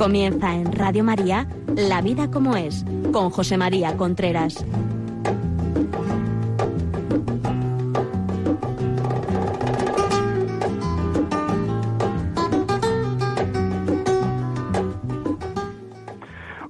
[0.00, 4.64] Comienza en Radio María, La vida como es, con José María Contreras.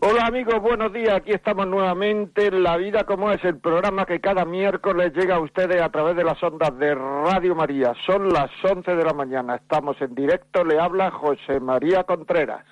[0.01, 1.15] Hola amigos, buenos días.
[1.15, 5.41] Aquí estamos nuevamente en La Vida como es, el programa que cada miércoles llega a
[5.41, 7.95] ustedes a través de las ondas de Radio María.
[8.07, 9.55] Son las 11 de la mañana.
[9.55, 10.65] Estamos en directo.
[10.65, 12.65] Le habla José María Contreras.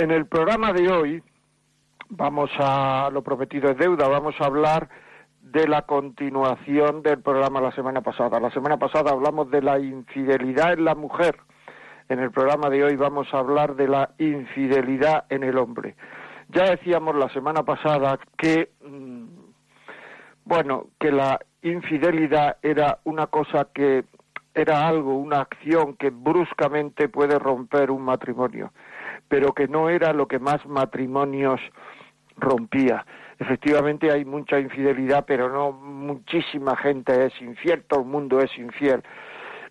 [0.00, 1.22] En el programa de hoy
[2.08, 4.88] vamos a, lo prometido es deuda, vamos a hablar
[5.42, 8.38] de la continuación del programa la semana pasada.
[8.38, 11.38] La semana pasada hablamos de la infidelidad en la mujer.
[12.08, 15.96] En el programa de hoy vamos a hablar de la infidelidad en el hombre.
[16.50, 19.24] Ya decíamos la semana pasada que, mm,
[20.44, 24.04] bueno, que la infidelidad era una cosa que
[24.54, 28.72] era algo, una acción que bruscamente puede romper un matrimonio,
[29.28, 31.60] pero que no era lo que más matrimonios
[32.36, 33.04] rompía.
[33.38, 39.02] Efectivamente hay mucha infidelidad, pero no muchísima gente es infiel, todo el mundo es infiel.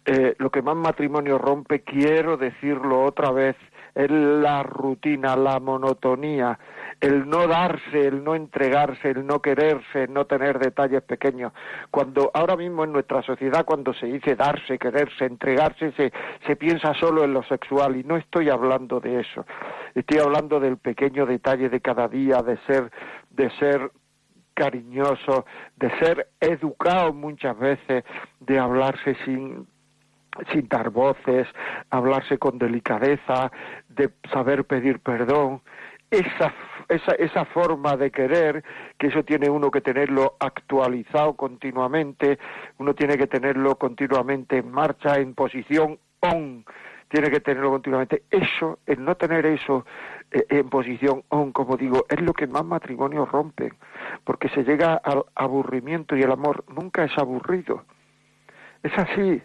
[0.05, 3.57] Eh, lo que más matrimonio rompe, quiero decirlo otra vez,
[3.93, 6.57] es la rutina, la monotonía,
[6.99, 11.53] el no darse, el no entregarse, el no quererse, el no tener detalles pequeños.
[11.91, 16.11] Cuando ahora mismo en nuestra sociedad, cuando se dice darse, quererse, entregarse, se,
[16.45, 19.45] se piensa solo en lo sexual y no estoy hablando de eso.
[19.93, 22.91] Estoy hablando del pequeño detalle de cada día, de ser,
[23.29, 23.91] de ser
[24.55, 28.03] cariñoso, de ser educado muchas veces,
[28.39, 29.67] de hablarse sin
[30.51, 31.47] sin dar voces,
[31.89, 33.51] hablarse con delicadeza,
[33.89, 35.61] de saber pedir perdón,
[36.11, 36.53] esa,
[36.89, 38.63] esa, esa forma de querer,
[38.97, 42.39] que eso tiene uno que tenerlo actualizado continuamente,
[42.77, 46.65] uno tiene que tenerlo continuamente en marcha, en posición on,
[47.09, 48.23] tiene que tenerlo continuamente.
[48.31, 49.85] Eso, el no tener eso
[50.31, 53.73] eh, en posición on, como digo, es lo que más matrimonios rompen,
[54.23, 57.85] porque se llega al aburrimiento y el amor nunca es aburrido.
[58.83, 59.41] Es así.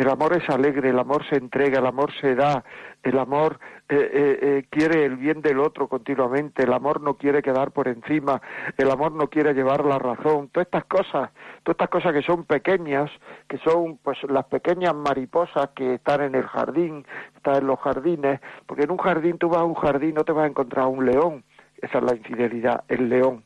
[0.00, 2.64] El amor es alegre, el amor se entrega, el amor se da,
[3.02, 7.42] el amor eh, eh, eh, quiere el bien del otro continuamente, el amor no quiere
[7.42, 8.40] quedar por encima,
[8.78, 11.30] el amor no quiere llevar la razón, todas estas cosas,
[11.64, 13.10] todas estas cosas que son pequeñas,
[13.46, 17.04] que son pues las pequeñas mariposas que están en el jardín,
[17.36, 20.32] están en los jardines, porque en un jardín tú vas a un jardín no te
[20.32, 21.44] vas a encontrar un león,
[21.76, 23.44] esa es la infidelidad, el león.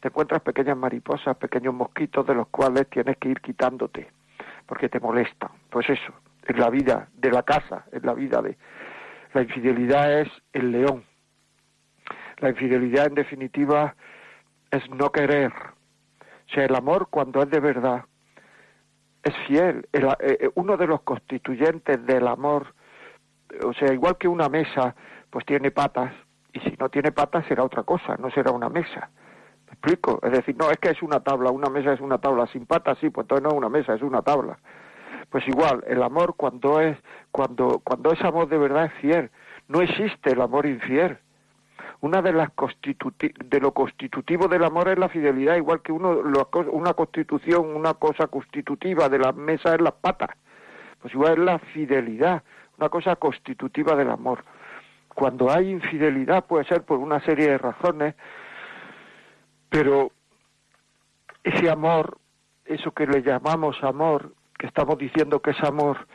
[0.00, 4.10] Te encuentras pequeñas mariposas, pequeños mosquitos de los cuales tienes que ir quitándote
[4.66, 5.50] porque te molesta.
[5.70, 6.12] Pues eso,
[6.46, 8.56] en la vida de la casa, en la vida de...
[9.32, 11.04] La infidelidad es el león.
[12.38, 13.94] La infidelidad, en definitiva,
[14.70, 15.52] es no querer.
[15.52, 18.04] O sea, el amor, cuando es de verdad,
[19.22, 19.88] es fiel.
[19.92, 22.74] Eh, uno de los constituyentes del amor,
[23.64, 24.94] o sea, igual que una mesa,
[25.30, 26.12] pues tiene patas,
[26.52, 29.10] y si no tiene patas será otra cosa, no será una mesa
[29.84, 30.18] explico?
[30.22, 32.98] Es decir, no, es que es una tabla, una mesa es una tabla, sin patas
[33.00, 34.58] sí, pues entonces no es una mesa, es una tabla.
[35.30, 36.96] Pues igual, el amor cuando es,
[37.30, 39.30] cuando, cuando es amor de verdad es fiel.
[39.68, 41.18] No existe el amor infiel.
[42.00, 46.20] Una de las de lo constitutivo del amor es la fidelidad, igual que uno,
[46.70, 50.30] una constitución, una cosa constitutiva de la mesa es las patas.
[51.00, 52.42] Pues igual es la fidelidad,
[52.78, 54.44] una cosa constitutiva del amor.
[55.14, 58.14] Cuando hay infidelidad puede ser por una serie de razones,
[59.74, 60.12] pero
[61.42, 62.18] ese amor,
[62.64, 66.06] eso que le llamamos amor, que estamos diciendo que es amor,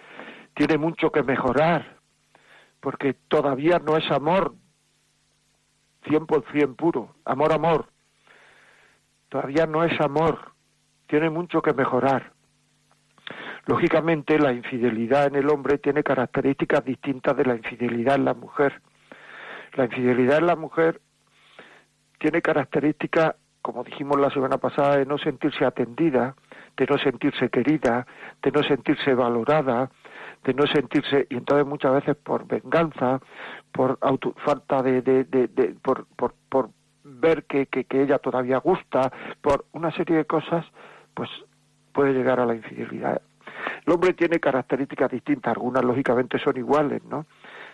[0.54, 1.98] tiene mucho que mejorar,
[2.80, 4.56] porque todavía no es amor
[6.06, 7.90] 100% puro, amor, amor.
[9.28, 10.54] Todavía no es amor,
[11.08, 12.32] tiene mucho que mejorar.
[13.66, 18.82] Lógicamente, la infidelidad en el hombre tiene características distintas de la infidelidad en la mujer.
[19.74, 21.02] La infidelidad en la mujer
[22.20, 26.36] tiene características como dijimos la semana pasada, de no sentirse atendida,
[26.78, 28.06] de no sentirse querida,
[28.42, 29.90] de no sentirse valorada,
[30.44, 33.20] de no sentirse, y entonces muchas veces por venganza,
[33.72, 34.00] por
[34.46, 36.70] falta de, de, de, por, por, por,
[37.04, 39.12] ver que, que, que ella todavía gusta,
[39.42, 40.66] por una serie de cosas,
[41.14, 41.30] pues
[41.92, 43.22] puede llegar a la infidelidad.
[43.86, 47.26] El hombre tiene características distintas, algunas lógicamente son iguales, ¿no?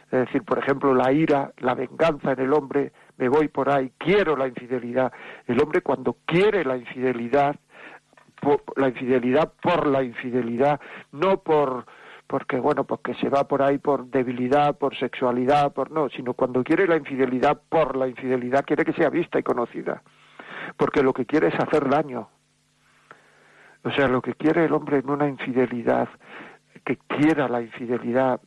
[0.05, 3.91] Es decir, por ejemplo, la ira, la venganza en el hombre me voy por ahí,
[3.97, 5.11] quiero la infidelidad.
[5.47, 7.55] El hombre cuando quiere la infidelidad,
[8.75, 10.79] la infidelidad por la infidelidad,
[11.11, 11.85] no por
[12.27, 16.63] porque bueno, porque se va por ahí por debilidad, por sexualidad, por no, sino cuando
[16.63, 20.01] quiere la infidelidad por la infidelidad, quiere que sea vista y conocida.
[20.75, 22.27] Porque lo que quiere es hacer daño.
[23.83, 26.09] O sea, lo que quiere el hombre en una infidelidad,
[26.83, 28.41] que quiera la infidelidad,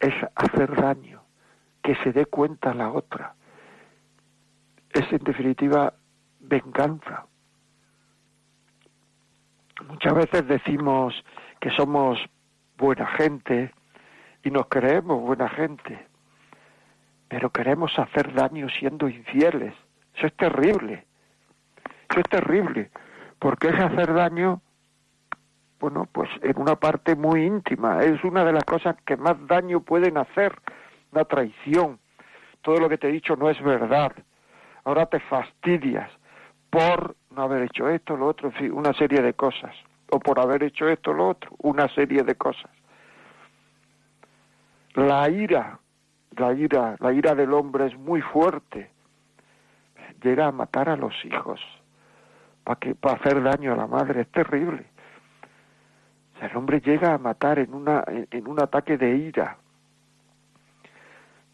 [0.00, 1.09] es hacer daño,
[1.82, 3.34] que se dé cuenta la otra.
[4.90, 5.94] Es en definitiva
[6.40, 7.26] venganza.
[9.88, 11.14] Muchas veces decimos
[11.60, 12.18] que somos
[12.76, 13.72] buena gente
[14.42, 16.06] y nos creemos buena gente,
[17.28, 19.74] pero queremos hacer daño siendo infieles.
[20.14, 21.06] Eso es terrible.
[22.10, 22.90] Eso es terrible,
[23.38, 24.60] porque es hacer daño,
[25.78, 28.02] bueno, pues en una parte muy íntima.
[28.02, 30.52] Es una de las cosas que más daño pueden hacer,
[31.12, 31.98] la traición.
[32.62, 34.12] Todo lo que te he dicho no es verdad.
[34.84, 36.10] Ahora te fastidias
[36.70, 39.74] por no haber hecho esto, lo otro, en fin, una serie de cosas.
[40.10, 42.70] O por haber hecho esto, lo otro, una serie de cosas.
[44.94, 45.78] La ira,
[46.36, 48.90] la ira, la ira del hombre es muy fuerte.
[50.22, 51.60] Llega a matar a los hijos
[52.64, 54.84] para que para hacer daño a la madre, es terrible.
[56.40, 59.56] el hombre llega a matar en una en un ataque de ira.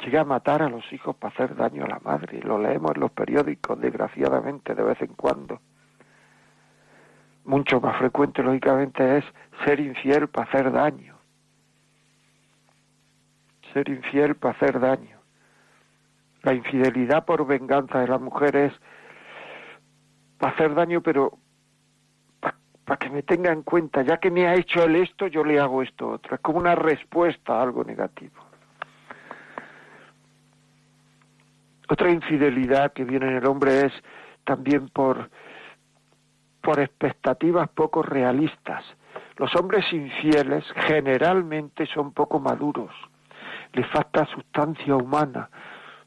[0.00, 2.40] Llega a matar a los hijos para hacer daño a la madre.
[2.42, 5.60] Lo leemos en los periódicos, desgraciadamente, de vez en cuando.
[7.44, 9.24] Mucho más frecuente, lógicamente, es
[9.64, 11.16] ser infiel para hacer daño
[13.76, 15.18] ser infiel para hacer daño.
[16.42, 18.72] La infidelidad por venganza de la mujer es
[20.38, 21.38] para hacer daño, pero
[22.40, 25.60] para que me tenga en cuenta, ya que me ha hecho él esto, yo le
[25.60, 26.36] hago esto otro.
[26.36, 28.45] Es como una respuesta a algo negativo.
[31.88, 33.92] Otra infidelidad que viene en el hombre es
[34.44, 35.30] también por,
[36.60, 38.84] por expectativas poco realistas.
[39.36, 42.92] Los hombres infieles generalmente son poco maduros
[43.76, 45.50] le falta sustancia humana,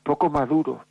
[0.03, 0.85] poco maduro,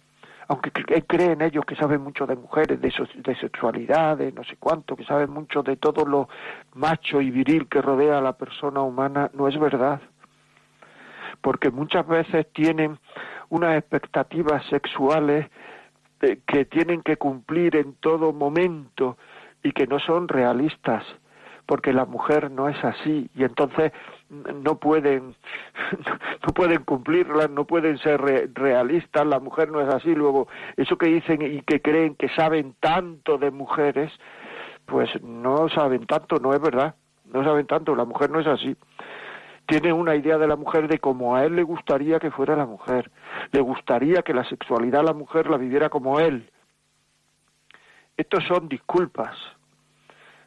[0.46, 4.96] aunque creen ellos que saben mucho de mujeres, de, de sexualidad, de no sé cuánto,
[4.96, 6.28] que saben mucho de todo lo
[6.74, 10.00] macho y viril que rodea a la persona humana, no es verdad.
[11.40, 12.98] Porque muchas veces tienen
[13.50, 15.46] unas expectativas sexuales
[16.20, 19.16] eh, que tienen que cumplir en todo momento
[19.62, 21.04] y que no son realistas
[21.68, 23.92] porque la mujer no es así y entonces
[24.30, 25.34] no pueden
[26.46, 28.22] no pueden cumplirlas, no pueden ser
[28.54, 30.48] realistas, la mujer no es así, luego
[30.78, 34.10] eso que dicen y que creen que saben tanto de mujeres,
[34.86, 36.94] pues no saben tanto, no es verdad,
[37.26, 38.74] no saben tanto, la mujer no es así.
[39.68, 42.64] Tiene una idea de la mujer de cómo a él le gustaría que fuera la
[42.64, 43.10] mujer,
[43.52, 46.50] le gustaría que la sexualidad la mujer la viviera como él.
[48.16, 49.36] Estos son disculpas,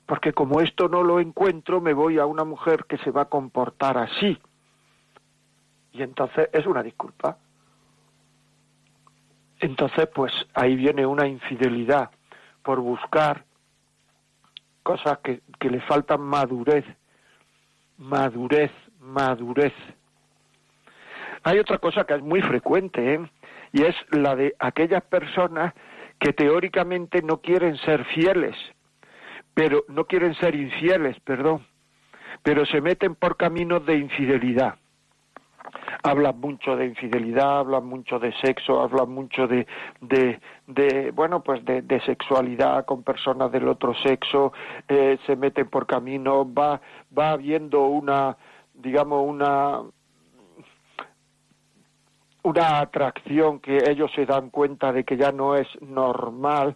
[0.08, 3.30] porque como esto no lo encuentro, me voy a una mujer que se va a
[3.30, 4.40] comportar así.
[5.92, 7.38] Y entonces es una disculpa.
[9.60, 12.10] Entonces, pues ahí viene una infidelidad
[12.64, 13.46] por buscar
[14.82, 16.86] cosas que, que le faltan madurez,
[18.00, 19.74] madurez, madurez.
[21.44, 23.30] Hay otra cosa que es muy frecuente, ¿eh?
[23.74, 25.74] y es la de aquellas personas
[26.20, 28.56] que teóricamente no quieren ser fieles,
[29.54, 31.66] pero no quieren ser infieles, perdón,
[32.44, 34.76] pero se meten por caminos de infidelidad.
[36.04, 39.68] Hablan mucho de infidelidad, hablan mucho de sexo, hablan mucho de,
[40.02, 44.54] de, bueno, pues de, de, sexualidad con personas del otro sexo,
[44.88, 46.82] eh, se meten por caminos, va,
[47.18, 48.36] va habiendo una,
[48.82, 49.82] digamos, una,
[52.44, 56.76] una atracción que ellos se dan cuenta de que ya no es normal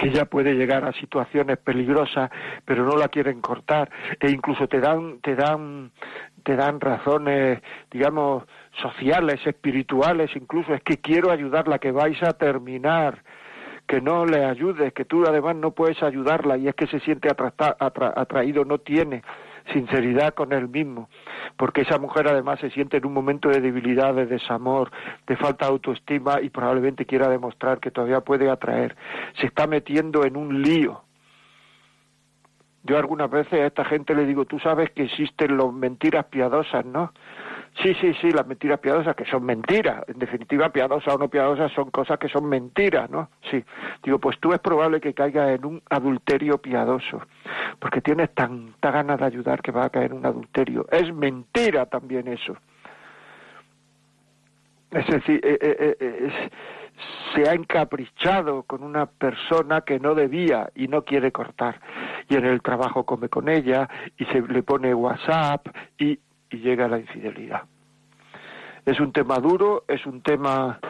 [0.00, 2.30] que ya puede llegar a situaciones peligrosas,
[2.64, 3.90] pero no la quieren cortar.
[4.18, 5.92] E incluso te dan te dan
[6.42, 7.60] te dan razones,
[7.90, 8.44] digamos,
[8.80, 13.22] sociales, espirituales, incluso es que quiero ayudarla, que vais a terminar,
[13.86, 17.28] que no le ayudes, que tú además no puedes ayudarla y es que se siente
[17.28, 19.22] atraído, no tiene
[19.72, 21.08] sinceridad con él mismo,
[21.56, 24.90] porque esa mujer además se siente en un momento de debilidad, de desamor,
[25.26, 28.96] de falta de autoestima y probablemente quiera demostrar que todavía puede atraer.
[29.40, 31.02] Se está metiendo en un lío.
[32.82, 36.84] Yo algunas veces a esta gente le digo, tú sabes que existen las mentiras piadosas,
[36.86, 37.12] ¿no?
[37.76, 40.04] Sí, sí, sí, las mentiras piadosas, que son mentiras.
[40.08, 43.30] En definitiva, piadosas o no piadosas son cosas que son mentiras, ¿no?
[43.50, 43.64] Sí.
[44.02, 47.22] Digo, pues tú es probable que caigas en un adulterio piadoso,
[47.78, 50.86] porque tienes tanta ganas de ayudar que va a caer en un adulterio.
[50.90, 52.56] Es mentira también eso.
[54.90, 56.50] Es decir, eh, eh, eh,
[57.34, 61.80] se ha encaprichado con una persona que no debía y no quiere cortar.
[62.28, 65.66] Y en el trabajo come con ella y se le pone WhatsApp
[65.98, 66.18] y
[66.50, 67.62] y llega la infidelidad.
[68.84, 70.80] Es un tema duro, es un tema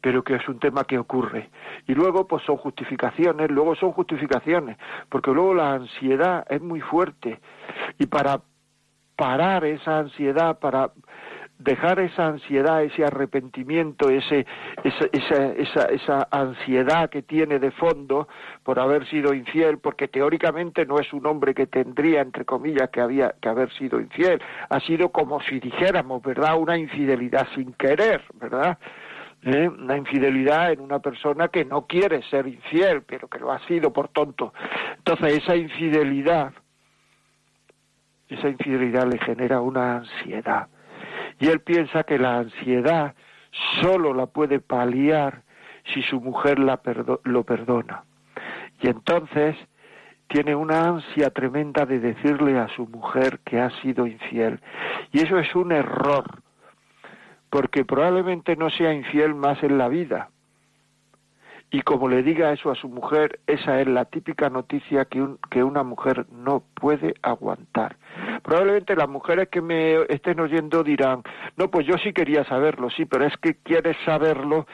[0.00, 1.50] pero que es un tema que ocurre.
[1.86, 7.38] Y luego, pues son justificaciones, luego son justificaciones, porque luego la ansiedad es muy fuerte.
[7.98, 8.40] Y para
[9.16, 10.92] parar esa ansiedad, para
[11.60, 14.46] dejar esa ansiedad, ese arrepentimiento, ese,
[14.82, 18.28] esa, esa, esa, ansiedad que tiene de fondo
[18.64, 23.00] por haber sido infiel, porque teóricamente no es un hombre que tendría, entre comillas, que
[23.00, 24.40] había que haber sido infiel,
[24.70, 26.58] ha sido como si dijéramos, ¿verdad?
[26.58, 28.78] Una infidelidad sin querer, ¿verdad?
[29.42, 29.68] ¿Eh?
[29.68, 33.90] una infidelidad en una persona que no quiere ser infiel, pero que lo ha sido
[33.90, 34.52] por tonto.
[34.98, 36.52] Entonces esa infidelidad,
[38.28, 40.68] esa infidelidad le genera una ansiedad
[41.40, 43.14] y él piensa que la ansiedad
[43.80, 45.42] solo la puede paliar
[45.92, 48.04] si su mujer lo perdona.
[48.80, 49.56] Y entonces
[50.28, 54.60] tiene una ansia tremenda de decirle a su mujer que ha sido infiel.
[55.12, 56.42] Y eso es un error,
[57.48, 60.30] porque probablemente no sea infiel más en la vida,
[61.70, 65.62] y como le diga eso a su mujer, esa es la típica noticia que, que
[65.62, 67.96] una mujer no puede aguantar.
[68.42, 71.22] Probablemente las mujeres que me estén oyendo dirán,
[71.56, 74.66] no, pues yo sí quería saberlo, sí, pero es que quieres saberlo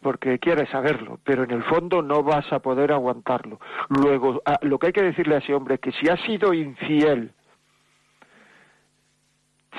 [0.00, 3.60] porque quieres saberlo, pero en el fondo no vas a poder aguantarlo.
[3.88, 6.52] Luego, ah, lo que hay que decirle a ese hombre es que si ha sido
[6.52, 7.32] infiel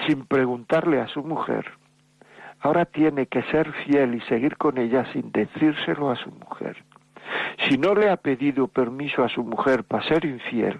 [0.08, 1.66] sin preguntarle a su mujer,
[2.64, 6.78] ahora tiene que ser fiel y seguir con ella sin decírselo a su mujer.
[7.68, 10.80] Si no le ha pedido permiso a su mujer para ser infiel,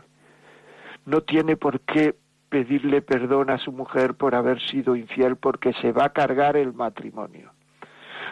[1.06, 2.16] no tiene por qué
[2.48, 6.74] pedirle perdón a su mujer por haber sido infiel porque se va a cargar el
[6.74, 7.52] matrimonio.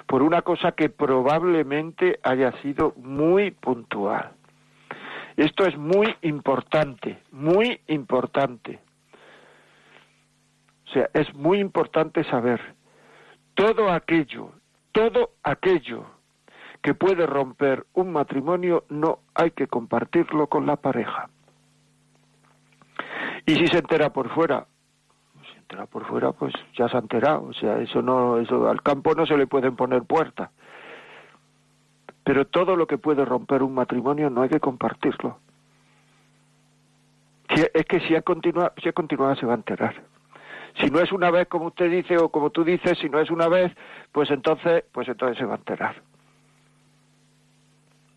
[0.08, 4.32] Por una cosa que probablemente haya sido muy puntual.
[5.36, 8.80] Esto es muy importante, muy importante.
[10.88, 12.62] O sea, es muy importante saber
[13.62, 14.54] todo aquello,
[14.92, 16.06] todo aquello
[16.82, 21.30] que puede romper un matrimonio no hay que compartirlo con la pareja.
[23.46, 24.66] Y si se entera por fuera,
[25.44, 28.68] si se entera por fuera, pues ya se ha enterado, o sea, eso no, eso
[28.68, 30.50] al campo no se le pueden poner puertas.
[32.24, 35.38] Pero todo lo que puede romper un matrimonio no hay que compartirlo.
[37.48, 40.11] es que si ha continuado, si ha continuado se va a enterar.
[40.80, 43.30] Si no es una vez como usted dice o como tú dices, si no es
[43.30, 43.72] una vez,
[44.12, 46.02] pues entonces, pues entonces se va a enterar.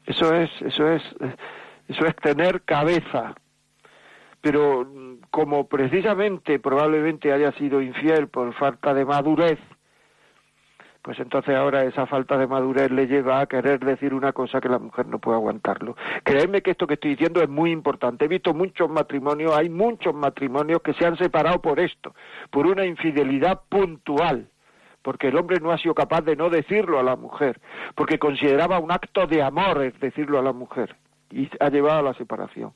[0.06, 1.02] Eso es, eso es,
[1.88, 3.34] eso es tener cabeza.
[4.40, 4.86] Pero
[5.30, 9.58] como precisamente probablemente haya sido infiel por falta de madurez,
[11.04, 14.70] pues entonces ahora esa falta de madurez le lleva a querer decir una cosa que
[14.70, 15.96] la mujer no puede aguantarlo.
[16.22, 18.24] Créeme que esto que estoy diciendo es muy importante.
[18.24, 22.14] He visto muchos matrimonios, hay muchos matrimonios que se han separado por esto,
[22.50, 24.48] por una infidelidad puntual,
[25.02, 27.60] porque el hombre no ha sido capaz de no decirlo a la mujer,
[27.94, 30.96] porque consideraba un acto de amor es decirlo a la mujer,
[31.30, 32.72] y ha llevado a la separación.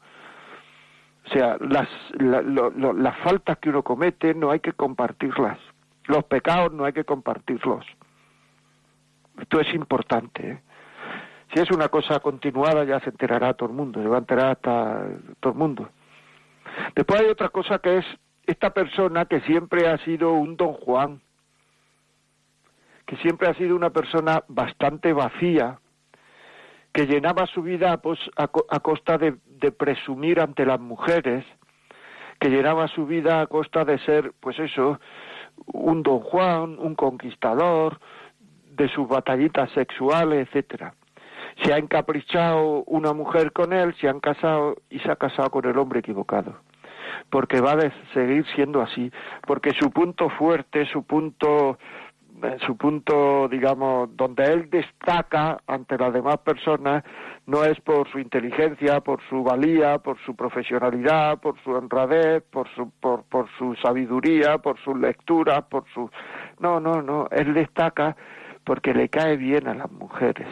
[1.24, 5.58] O sea, las, las faltas que uno comete no hay que compartirlas.
[6.04, 7.86] Los pecados no hay que compartirlos.
[9.40, 10.50] Esto es importante.
[10.50, 10.60] ¿eh?
[11.52, 14.50] Si es una cosa continuada ya se enterará todo el mundo, se va a enterar
[14.52, 15.06] hasta
[15.40, 15.88] todo el mundo.
[16.94, 18.06] Después hay otra cosa que es
[18.46, 21.20] esta persona que siempre ha sido un don Juan,
[23.06, 25.78] que siempre ha sido una persona bastante vacía,
[26.92, 31.44] que llenaba su vida pues, a, a costa de, de, presumir ante las mujeres,
[32.38, 35.00] que llenaba su vida a costa de ser, pues eso,
[35.66, 37.98] un don Juan, un conquistador,
[38.78, 40.94] de sus batallitas sexuales, etcétera.
[41.62, 45.66] Se ha encaprichado una mujer con él, se han casado y se ha casado con
[45.66, 46.54] el hombre equivocado.
[47.30, 49.10] Porque va a seguir siendo así,
[49.46, 51.78] porque su punto fuerte, su punto
[52.42, 57.02] eh, su punto, digamos, donde él destaca ante las demás personas
[57.46, 62.68] no es por su inteligencia, por su valía, por su profesionalidad, por su honradez, por
[62.74, 66.08] su, por, por su sabiduría, por su lectura, por su...
[66.60, 68.16] No, no, no, él destaca
[68.68, 70.46] porque le cae bien a las mujeres,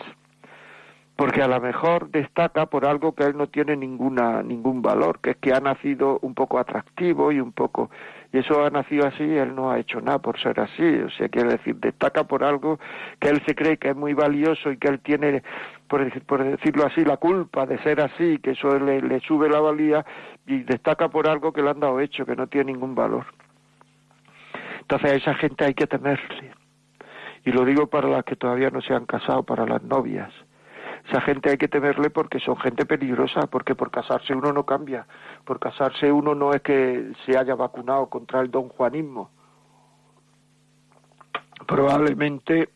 [1.16, 5.32] porque a lo mejor destaca por algo que él no tiene ninguna ningún valor, que
[5.32, 7.90] es que ha nacido un poco atractivo y un poco
[8.32, 11.28] y eso ha nacido así, él no ha hecho nada por ser así, o sea,
[11.28, 12.80] quiere decir, destaca por algo
[13.20, 15.42] que él se cree que es muy valioso y que él tiene,
[15.86, 16.02] por,
[16.42, 20.06] decirlo así, la culpa de ser así, que eso le, le sube la valía
[20.46, 23.26] y destaca por algo que le han dado hecho, que no tiene ningún valor.
[24.80, 26.55] Entonces a esa gente hay que temerle.
[27.46, 30.32] Y lo digo para las que todavía no se han casado, para las novias.
[31.08, 35.06] Esa gente hay que temerle porque son gente peligrosa, porque por casarse uno no cambia.
[35.44, 39.30] Por casarse uno no es que se haya vacunado contra el don Juanismo.
[41.68, 42.70] Probablemente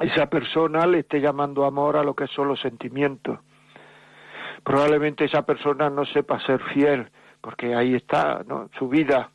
[0.00, 3.40] esa persona le esté llamando amor a lo que son los sentimientos.
[4.64, 7.10] Probablemente esa persona no sepa ser fiel,
[7.42, 8.70] porque ahí está ¿no?
[8.78, 9.30] su vida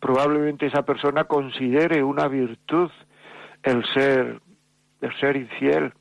[0.00, 2.90] probablemente esa persona considere una virtud
[3.62, 4.40] el ser,
[5.00, 5.92] el ser infiel.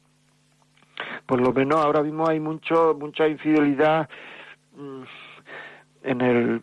[1.25, 4.09] Por lo menos ahora mismo hay mucho, mucha infidelidad
[4.75, 5.03] mm,
[6.03, 6.61] en el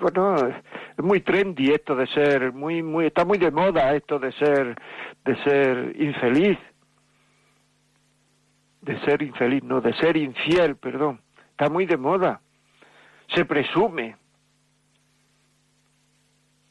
[0.00, 4.32] bueno es muy trendy esto de ser muy muy está muy de moda esto de
[4.32, 4.76] ser
[5.24, 6.58] de ser infeliz.
[8.82, 11.20] De ser infeliz no de ser infiel perdón.
[11.50, 12.40] Está muy de moda.
[13.34, 14.16] Se presume.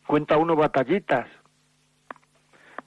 [0.05, 1.27] Cuenta uno batallitas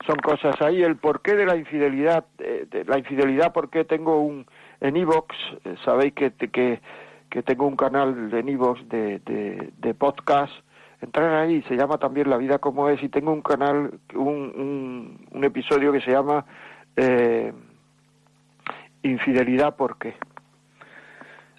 [0.04, 4.46] son cosas ahí el porqué de la infidelidad eh, la infidelidad porque tengo un
[4.80, 5.34] en iVox
[5.64, 6.32] eh, sabéis que,
[7.30, 10.52] que tengo un canal de Nivos de, de, podcast,
[11.00, 15.44] entrar ahí, se llama también La vida como es, y tengo un canal, un, un,
[15.44, 16.44] episodio que se llama
[16.96, 17.52] eh,
[19.02, 20.14] Infidelidad, ¿por qué?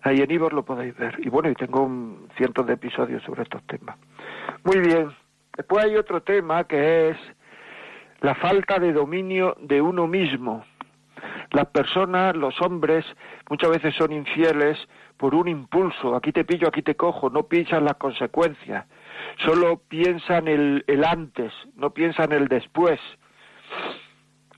[0.01, 1.15] Ahí en Ivos lo podéis ver.
[1.20, 1.89] Y bueno, y tengo
[2.38, 3.98] cientos de episodios sobre estos temas.
[4.63, 5.10] Muy bien.
[5.56, 7.17] Después hay otro tema que es
[8.22, 10.66] la falta de dominio de uno mismo.
[11.52, 13.06] Las personas, los hombres,
[13.50, 14.78] muchas veces son infieles
[15.18, 18.86] por un impulso, aquí te pillo, aquí te cojo, no piensan las consecuencias,
[19.46, 23.00] solo piensan el, el antes, no piensan el después.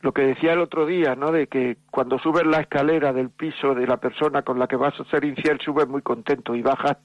[0.01, 1.31] Lo que decía el otro día, ¿no?
[1.31, 4.97] De que cuando subes la escalera del piso de la persona con la que vas
[4.99, 6.97] a ser infiel, subes muy contento y bajas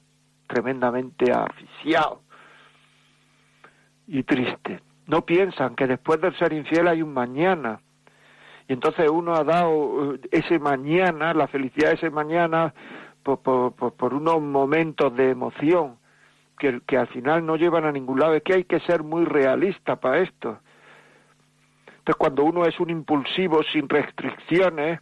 [0.47, 2.21] tremendamente asfixiado
[4.07, 4.81] y triste.
[5.07, 7.79] No piensan que después de ser infiel hay un mañana.
[8.67, 12.73] Y entonces uno ha dado ese mañana, la felicidad ese mañana,
[13.21, 15.97] por, por, unos momentos de emoción
[16.57, 18.33] que, que al final no llevan a ningún lado.
[18.33, 20.59] Es que hay que ser muy realista para esto.
[21.87, 24.99] Entonces, cuando uno es un impulsivo sin restricciones,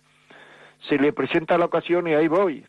[0.87, 2.65] se le presenta la ocasión y ahí voy.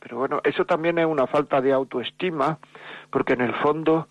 [0.00, 2.58] Pero bueno, eso también es una falta de autoestima,
[3.10, 4.08] porque en el fondo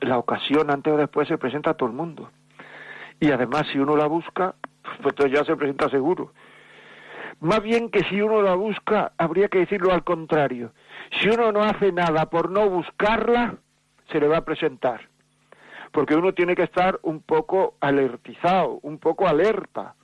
[0.00, 2.30] la ocasión antes o después se presenta a todo el mundo.
[3.20, 4.54] Y además, si uno la busca,
[5.02, 6.32] pues ya se presenta seguro.
[7.40, 10.72] Más bien que si uno la busca, habría que decirlo al contrario.
[11.20, 13.56] Si uno no hace nada por no buscarla,
[14.10, 15.08] se le va a presentar.
[15.92, 19.94] Porque uno tiene que estar un poco alertizado, un poco alerta.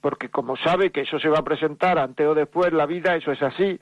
[0.00, 3.32] Porque como sabe que eso se va a presentar antes o después la vida, eso
[3.32, 3.78] es así.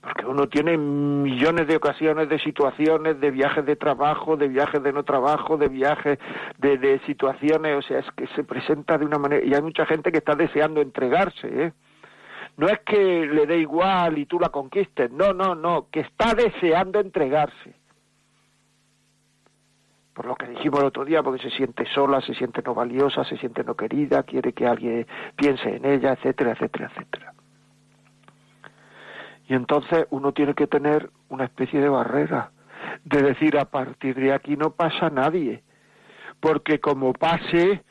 [0.00, 4.92] Porque uno tiene millones de ocasiones, de situaciones, de viajes de trabajo, de viajes de
[4.94, 6.18] no trabajo, de viajes
[6.58, 9.44] de, situaciones, o sea, es que se presenta de una manera...
[9.44, 11.72] Y hay mucha gente que está deseando entregarse, ¿eh?
[12.56, 16.34] No es que le dé igual y tú la conquistes, no, no, no, que está
[16.34, 17.74] deseando entregarse.
[20.14, 23.24] Por lo que dijimos el otro día, porque se siente sola, se siente no valiosa,
[23.24, 27.32] se siente no querida, quiere que alguien piense en ella, etcétera, etcétera, etcétera.
[29.50, 32.52] Y entonces uno tiene que tener una especie de barrera,
[33.04, 35.64] de decir a partir de aquí no pasa nadie,
[36.38, 37.82] porque como pase,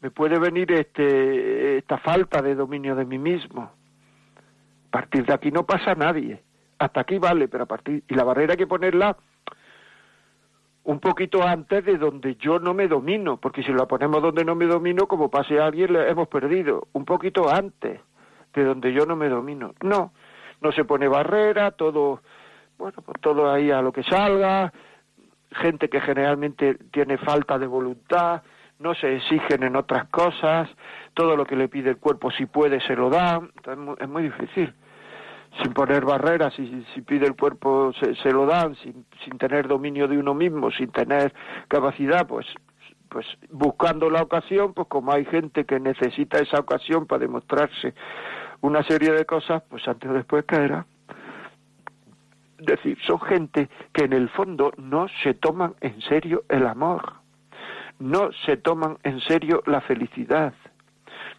[0.00, 3.64] me puede venir este, esta falta de dominio de mí mismo.
[3.64, 6.42] A partir de aquí no pasa nadie.
[6.78, 9.14] Hasta aquí vale, pero a partir y la barrera hay que ponerla
[10.84, 14.54] un poquito antes de donde yo no me domino, porque si la ponemos donde no
[14.54, 16.88] me domino, como pase a alguien, le hemos perdido.
[16.94, 18.00] Un poquito antes
[18.54, 19.74] de donde yo no me domino.
[19.82, 20.12] No,
[20.62, 22.22] no se pone barrera, todo,
[22.78, 24.72] bueno, pues todo ahí a lo que salga,
[25.50, 28.42] gente que generalmente tiene falta de voluntad,
[28.78, 30.68] no se exigen en otras cosas,
[31.14, 33.40] todo lo que le pide el cuerpo si puede se lo da,
[34.00, 34.74] es muy, difícil.
[35.62, 39.68] Sin poner barreras, si, si pide el cuerpo se, se lo dan, sin, sin tener
[39.68, 41.34] dominio de uno mismo, sin tener
[41.68, 42.46] capacidad, pues
[43.12, 47.92] pues buscando la ocasión, pues como hay gente que necesita esa ocasión para demostrarse
[48.62, 50.86] una serie de cosas, pues antes o después caerá.
[52.58, 57.22] Es decir, son gente que en el fondo no se toman en serio el amor
[58.02, 60.52] no se toman en serio la felicidad,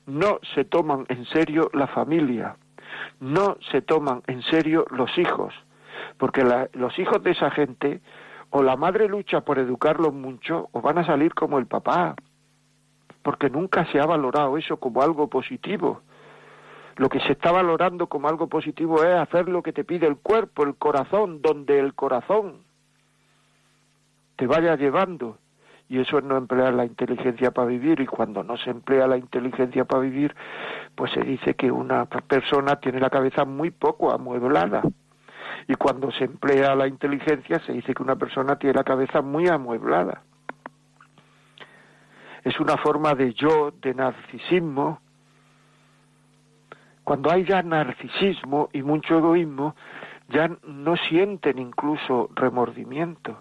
[0.06, 2.56] no se toman en serio la familia,
[3.20, 5.54] no se toman en serio los hijos,
[6.18, 8.00] porque los hijos de esa gente
[8.50, 12.16] o la madre lucha por educarlos mucho o van a salir como el papá,
[13.22, 16.02] porque nunca se ha valorado eso como algo positivo.
[16.96, 20.18] Lo que se está valorando como algo positivo es hacer lo que te pide el
[20.18, 22.64] cuerpo, el corazón, donde el corazón
[24.36, 25.38] te vaya llevando.
[25.90, 28.00] Y eso es no emplear la inteligencia para vivir.
[28.00, 30.36] Y cuando no se emplea la inteligencia para vivir
[30.96, 34.82] pues se dice que una persona tiene la cabeza muy poco amueblada.
[35.68, 39.48] Y cuando se emplea la inteligencia se dice que una persona tiene la cabeza muy
[39.48, 40.24] amueblada.
[42.44, 45.00] Es una forma de yo de narcisismo
[47.04, 49.76] cuando hay ya narcisismo y mucho egoísmo
[50.30, 53.38] ya no sienten incluso remordimiento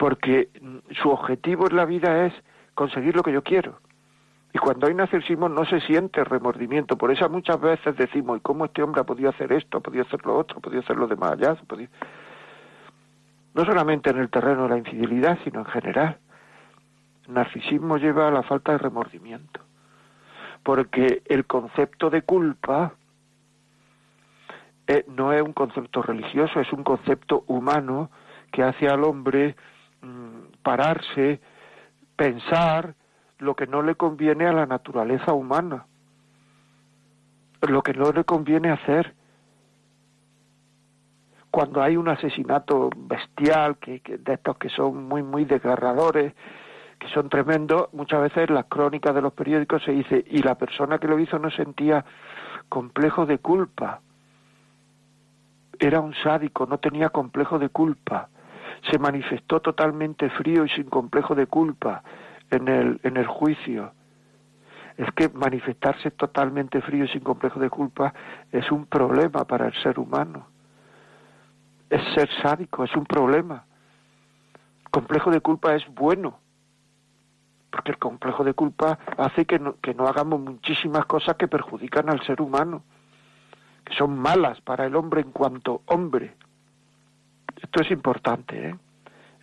[0.00, 0.48] porque
[1.02, 2.32] su objetivo en la vida es
[2.74, 3.80] conseguir lo que yo quiero.
[4.54, 6.96] Y cuando hay narcisismo no se siente remordimiento.
[6.96, 10.04] Por eso muchas veces decimos, ¿y cómo este hombre ha podido hacer esto, ha podido
[10.04, 11.54] hacer lo otro, ha podido hacer lo demás allá?
[13.54, 16.18] No solamente en el terreno de la infidelidad, sino en general.
[17.28, 19.60] Narcisismo lleva a la falta de remordimiento.
[20.62, 22.94] Porque el concepto de culpa
[24.86, 28.10] eh, no es un concepto religioso, es un concepto humano
[28.50, 29.54] que hace al hombre
[30.02, 31.40] mm, pararse,
[32.16, 32.94] pensar
[33.38, 35.86] lo que no le conviene a la naturaleza humana,
[37.62, 39.14] lo que no le conviene hacer.
[41.52, 46.34] Cuando hay un asesinato bestial, que, de estos que son muy, muy desgarradores,
[47.00, 50.56] que son tremendos, muchas veces en las crónicas de los periódicos se dice, y la
[50.56, 52.04] persona que lo hizo no sentía
[52.68, 54.00] complejo de culpa.
[55.78, 58.28] Era un sádico, no tenía complejo de culpa.
[58.90, 62.02] Se manifestó totalmente frío y sin complejo de culpa
[62.50, 63.92] en el, en el juicio.
[64.98, 68.12] Es que manifestarse totalmente frío y sin complejo de culpa
[68.52, 70.48] es un problema para el ser humano.
[71.88, 73.64] Es ser sádico, es un problema.
[74.90, 76.40] Complejo de culpa es bueno,
[77.90, 82.24] el complejo de culpa hace que no, que no hagamos muchísimas cosas que perjudican al
[82.24, 82.82] ser humano,
[83.84, 86.34] que son malas para el hombre en cuanto hombre.
[87.60, 88.76] Esto es importante, ¿eh?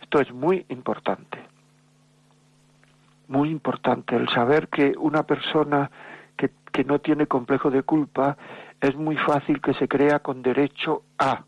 [0.00, 1.48] Esto es muy importante
[3.28, 5.90] muy importante el saber que una persona
[6.36, 8.36] que, que no tiene complejo de culpa
[8.80, 11.44] es muy fácil que se crea con derecho a.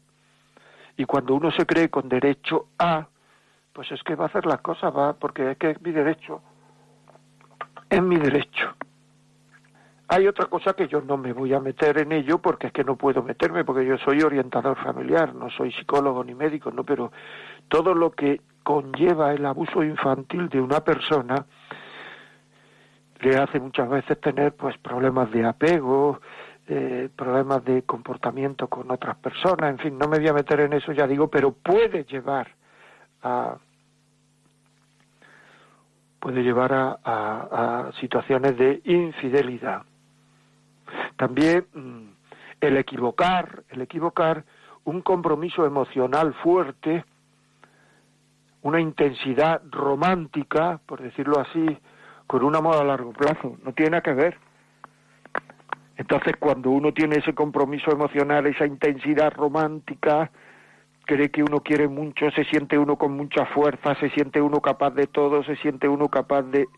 [0.97, 3.07] Y cuando uno se cree con derecho a,
[3.73, 6.43] pues es que va a hacer las cosas, va, porque es que es mi derecho.
[7.91, 8.75] Es mi derecho.
[10.07, 12.83] Hay otra cosa que yo no me voy a meter en ello porque es que
[12.83, 17.13] no puedo meterme, porque yo soy orientador familiar, no soy psicólogo ni médico, no, pero
[17.69, 21.47] todo lo que conlleva el abuso infantil de una persona
[23.21, 26.21] le hace muchas veces tener pues problemas de apego,
[26.67, 30.73] eh, problemas de comportamiento con otras personas, en fin, no me voy a meter en
[30.73, 32.49] eso ya digo, pero puede llevar
[33.23, 33.57] a
[36.21, 39.83] puede llevar a, situaciones de infidelidad.
[41.17, 42.09] También mm,
[42.61, 44.45] el equivocar, el equivocar
[44.85, 47.05] un compromiso emocional fuerte,
[48.63, 51.79] una intensidad romántica, por decirlo así,
[52.27, 54.39] con un amor a largo plazo, no tiene nada que ver.
[55.97, 60.31] Entonces, cuando uno tiene ese compromiso emocional, esa intensidad romántica,
[61.11, 64.91] cree que uno quiere mucho, se siente uno con mucha fuerza, se siente uno capaz
[64.91, 66.69] de todo, se siente uno capaz de...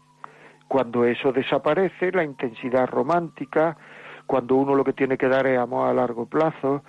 [0.68, 3.76] Cuando eso desaparece, la intensidad romántica,
[4.26, 6.82] cuando uno lo que tiene que dar es amor a largo plazo,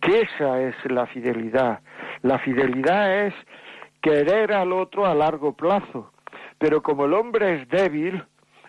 [0.00, 1.80] que esa es la fidelidad.
[2.22, 3.34] La fidelidad es
[4.00, 6.12] querer al otro a largo plazo,
[6.58, 8.22] pero como el hombre es débil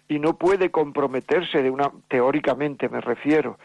[0.08, 3.60] y no puede comprometerse de una teóricamente me refiero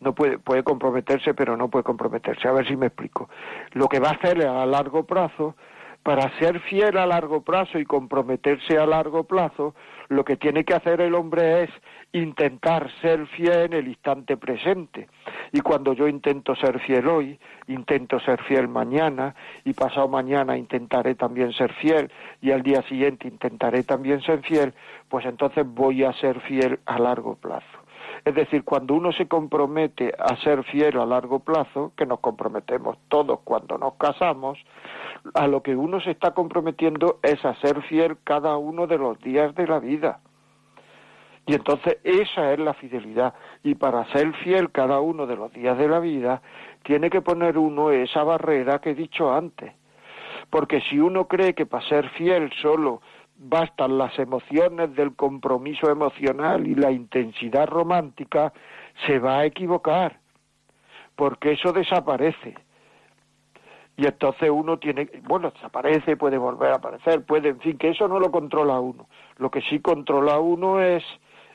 [0.00, 3.28] no puede puede comprometerse pero no puede comprometerse a ver si me explico
[3.72, 5.54] lo que va a hacer a largo plazo
[6.02, 9.74] para ser fiel a largo plazo y comprometerse a largo plazo,
[10.08, 11.70] lo que tiene que hacer el hombre es
[12.12, 15.08] intentar ser fiel en el instante presente.
[15.52, 19.34] Y cuando yo intento ser fiel hoy, intento ser fiel mañana,
[19.64, 22.10] y pasado mañana intentaré también ser fiel,
[22.40, 24.72] y al día siguiente intentaré también ser fiel,
[25.08, 27.79] pues entonces voy a ser fiel a largo plazo.
[28.24, 32.98] Es decir, cuando uno se compromete a ser fiel a largo plazo, que nos comprometemos
[33.08, 34.58] todos cuando nos casamos,
[35.34, 39.18] a lo que uno se está comprometiendo es a ser fiel cada uno de los
[39.20, 40.20] días de la vida.
[41.46, 43.34] Y entonces esa es la fidelidad.
[43.64, 46.42] Y para ser fiel cada uno de los días de la vida,
[46.84, 49.72] tiene que poner uno esa barrera que he dicho antes.
[50.50, 53.00] Porque si uno cree que para ser fiel solo
[53.42, 58.52] bastan las emociones del compromiso emocional y la intensidad romántica,
[59.06, 60.20] se va a equivocar.
[61.16, 62.54] Porque eso desaparece
[64.00, 68.08] y entonces uno tiene, bueno, desaparece, puede volver a aparecer, puede, en fin, que eso
[68.08, 69.08] no lo controla uno.
[69.36, 71.04] Lo que sí controla uno es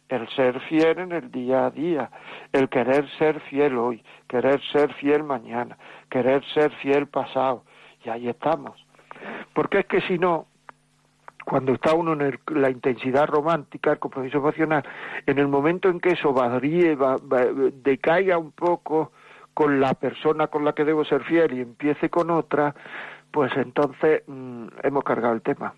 [0.09, 2.11] el ser fiel en el día a día,
[2.51, 5.75] el querer ser fiel hoy, querer ser fiel mañana,
[6.07, 7.63] querer ser fiel pasado,
[8.03, 8.79] y ahí estamos.
[9.55, 10.45] Porque es que si no,
[11.45, 14.83] cuando está uno en la intensidad romántica, el compromiso emocional,
[15.25, 17.17] en el momento en que eso varíe, va,
[17.83, 19.11] decaiga un poco,
[19.55, 22.75] con la persona con la que debo ser fiel y empiece con otra,
[23.31, 25.73] pues entonces mm, hemos cargado el tema.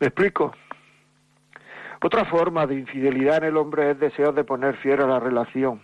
[0.00, 0.52] ¿Me explico?
[2.02, 5.82] Otra forma de infidelidad en el hombre es deseo de poner fiel a la relación.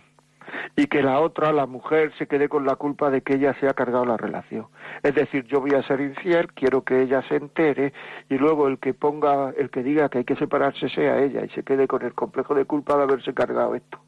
[0.79, 3.67] Y que la otra, la mujer, se quede con la culpa de que ella se
[3.67, 4.67] ha cargado la relación.
[5.01, 7.93] Es decir, yo voy a ser infiel, quiero que ella se entere
[8.29, 11.49] y luego el que ponga, el que diga que hay que separarse sea ella y
[11.49, 13.99] se quede con el complejo de culpa de haberse cargado esto.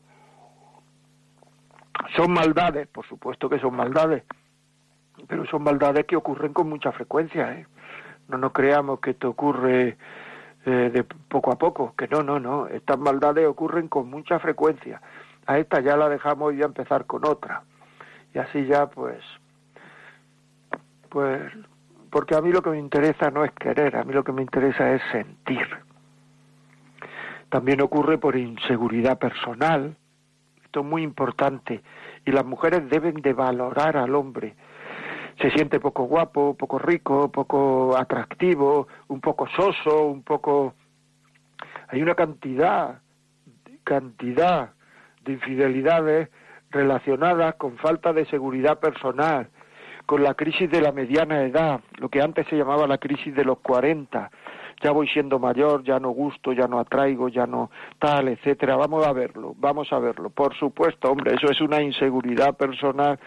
[2.15, 4.23] Son maldades, por supuesto que son maldades,
[5.27, 7.51] pero son maldades que ocurren con mucha frecuencia.
[7.51, 7.65] ¿eh?
[8.27, 9.97] No nos creamos que esto ocurre
[10.67, 12.67] eh, de poco a poco, que no, no, no.
[12.67, 15.01] Estas maldades ocurren con mucha frecuencia.
[15.49, 17.63] A esta ya la dejamos y a empezar con otra.
[18.35, 19.19] Y así ya, pues,
[21.09, 21.41] pues,
[22.11, 24.43] porque a mí lo que me interesa no es querer, a mí lo que me
[24.43, 25.67] interesa es sentir.
[27.49, 29.97] También ocurre por inseguridad personal,
[30.63, 31.81] esto es muy importante,
[32.27, 34.55] y las mujeres deben de valorar al hombre
[35.41, 40.73] se siente poco guapo, poco rico, poco atractivo, un poco soso, un poco...
[41.87, 43.01] Hay una cantidad,
[43.85, 44.73] cantidad
[45.29, 46.29] de infidelidades
[46.71, 49.47] relacionadas con falta de seguridad personal,
[50.05, 53.45] con la crisis de la mediana edad, lo que antes se llamaba la crisis de
[53.45, 54.31] los 40.
[54.81, 58.77] Ya voy siendo mayor, ya no gusto, ya no atraigo, ya no tal, etcétera.
[58.77, 60.29] Vamos a verlo, vamos a verlo.
[60.29, 63.19] Por supuesto, hombre, eso es una inseguridad personal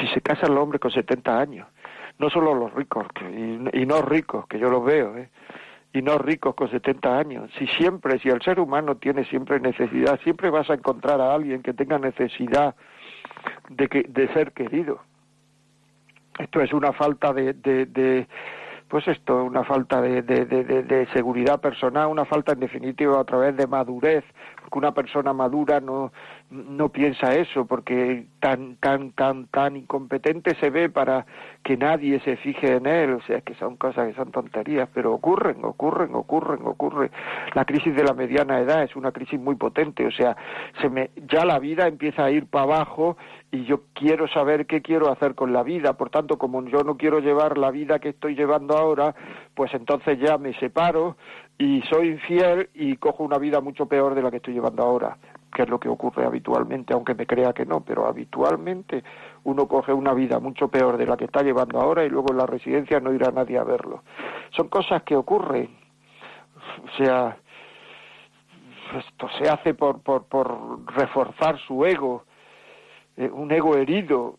[0.00, 1.68] si se casa el hombre con 70 años,
[2.18, 5.28] no solo los ricos, y, no ricos, que yo los veo, ¿eh?
[5.92, 7.50] Y no ricos con 70 años.
[7.58, 11.62] Si siempre, si el ser humano tiene siempre necesidad, siempre vas a encontrar a alguien
[11.62, 12.74] que tenga necesidad
[13.70, 15.00] de, que, de ser querido.
[16.38, 18.26] Esto es una falta de,
[18.88, 23.66] pues esto, una falta de, de, seguridad personal, una falta en definitiva a través de
[23.66, 24.24] madurez,
[24.68, 26.12] porque una persona madura no,
[26.50, 31.24] no piensa eso porque tan tan tan tan incompetente se ve para
[31.62, 33.14] que nadie se fije en él.
[33.14, 37.10] O sea que son cosas que son tonterías pero ocurren ocurren ocurren ocurre
[37.54, 40.36] la crisis de la mediana edad es una crisis muy potente o sea
[40.80, 43.16] se me ya la vida empieza a ir para abajo
[43.50, 45.94] y yo quiero saber qué quiero hacer con la vida.
[45.94, 49.14] Por tanto como yo no quiero llevar la vida que estoy llevando ahora
[49.54, 51.16] pues entonces ya me separo
[51.58, 55.18] y soy infiel y cojo una vida mucho peor de la que estoy llevando ahora
[55.54, 59.02] que es lo que ocurre habitualmente, aunque me crea que no, pero habitualmente
[59.44, 62.38] uno coge una vida mucho peor de la que está llevando ahora y luego en
[62.38, 64.02] la residencia no irá nadie a verlo.
[64.50, 65.76] Son cosas que ocurren.
[66.84, 67.36] O sea,
[68.98, 72.24] esto se hace por, por, por reforzar su ego,
[73.16, 74.38] eh, un ego herido,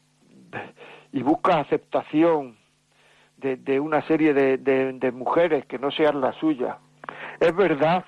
[1.12, 2.58] y busca aceptación
[3.38, 6.78] de, de una serie de, de mujeres que no sean la suya.
[7.40, 8.04] Es verdad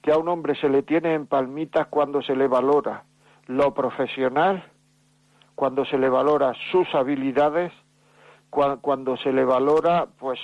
[0.00, 3.04] que a un hombre se le tiene en palmitas cuando se le valora
[3.46, 4.64] lo profesional,
[5.54, 7.72] cuando se le valora sus habilidades,
[8.50, 10.38] cuando, se le valora, pues,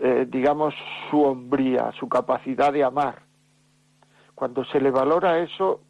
[0.00, 0.74] eh, digamos,
[1.10, 3.22] su hombría, su capacidad de amar.
[4.34, 5.80] Cuando se le valora eso,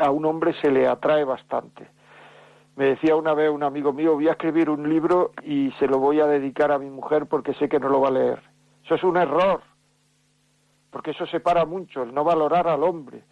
[0.00, 1.88] a un hombre se le atrae bastante.
[2.76, 5.98] Me decía una vez un amigo mío, voy a escribir un libro y se lo
[5.98, 8.42] voy a dedicar a mi mujer porque sé que no lo va a leer.
[8.84, 9.60] Eso es un error
[10.90, 13.22] porque eso separa mucho, el no valorar al hombre.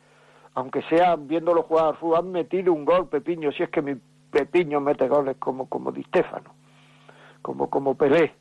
[0.54, 3.96] Aunque sea viéndolo jugar al fútbol, han metido un gol, Pepiño, si es que mi
[4.30, 6.54] Pepiño mete goles como, como Di Stefano,
[7.42, 8.34] como, como Pelé.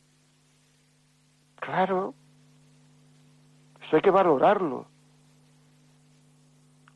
[1.60, 2.14] Claro,
[3.82, 4.86] eso hay que valorarlo.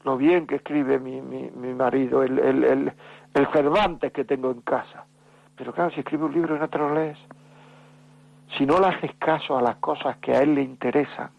[0.04, 2.94] Lo bien que escribe mi, mi, mi marido, el, el, el,
[3.34, 5.06] el Cervantes que tengo en casa.
[5.56, 7.18] Pero claro, si escribe un libro y no te lo lees,
[8.58, 11.32] si no le haces caso a las cosas que a él le interesan,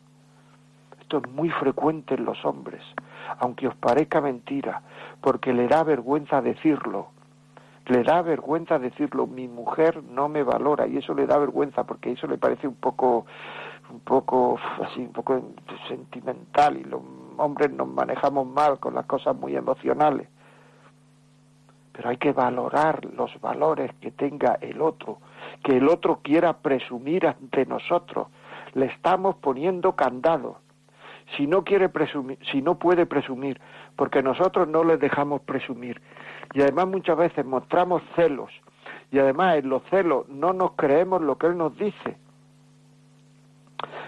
[1.08, 2.82] esto es muy frecuente en los hombres,
[3.38, 4.82] aunque os parezca mentira,
[5.22, 7.08] porque le da vergüenza decirlo.
[7.86, 12.12] Le da vergüenza decirlo, mi mujer no me valora y eso le da vergüenza porque
[12.12, 13.24] eso le parece un poco
[13.90, 15.40] un poco así un poco
[15.88, 17.00] sentimental y los
[17.38, 20.28] hombres nos manejamos mal con las cosas muy emocionales.
[21.92, 25.20] Pero hay que valorar los valores que tenga el otro,
[25.64, 28.26] que el otro quiera presumir ante nosotros.
[28.74, 30.67] Le estamos poniendo candado
[31.36, 33.60] si no quiere presumir, si no puede presumir,
[33.96, 36.00] porque nosotros no le dejamos presumir.
[36.54, 38.50] Y además muchas veces mostramos celos,
[39.10, 42.16] y además en los celos no nos creemos lo que él nos dice.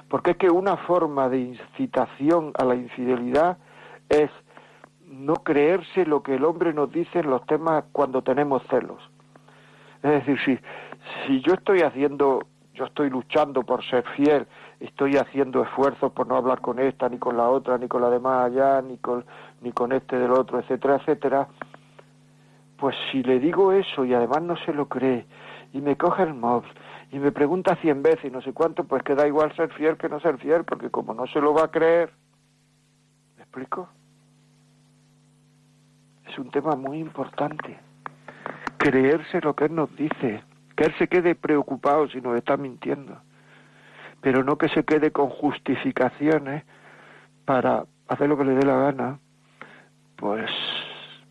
[0.08, 3.58] Porque es que una forma de incitación a la infidelidad
[4.08, 4.30] es
[5.06, 8.98] no creerse lo que el hombre nos dice en los temas cuando tenemos celos.
[10.02, 10.58] Es decir, si,
[11.26, 12.40] si yo estoy haciendo,
[12.74, 14.46] yo estoy luchando por ser fiel
[14.80, 18.10] estoy haciendo esfuerzos por no hablar con esta, ni con la otra, ni con la
[18.10, 19.24] demás allá, ni con,
[19.60, 21.48] ni con este del otro, etcétera, etcétera,
[22.78, 25.26] pues si le digo eso y además no se lo cree,
[25.72, 26.70] y me coge el móvil,
[27.12, 29.96] y me pregunta cien veces y no sé cuánto, pues que da igual ser fiel
[29.96, 32.10] que no ser fiel, porque como no se lo va a creer,
[33.36, 33.88] ¿me explico?
[36.30, 37.78] es un tema muy importante.
[38.78, 40.42] Creerse lo que Él nos dice,
[40.76, 43.20] que Él se quede preocupado si nos está mintiendo,
[44.20, 46.64] pero no que se quede con justificaciones
[47.44, 49.18] para hacer lo que le dé la gana,
[50.16, 50.50] pues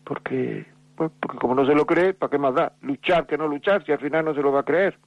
[0.04, 2.72] porque, pues porque como no se lo cree, ¿para qué más da?
[2.82, 4.98] Luchar que no luchar si al final no se lo va a creer.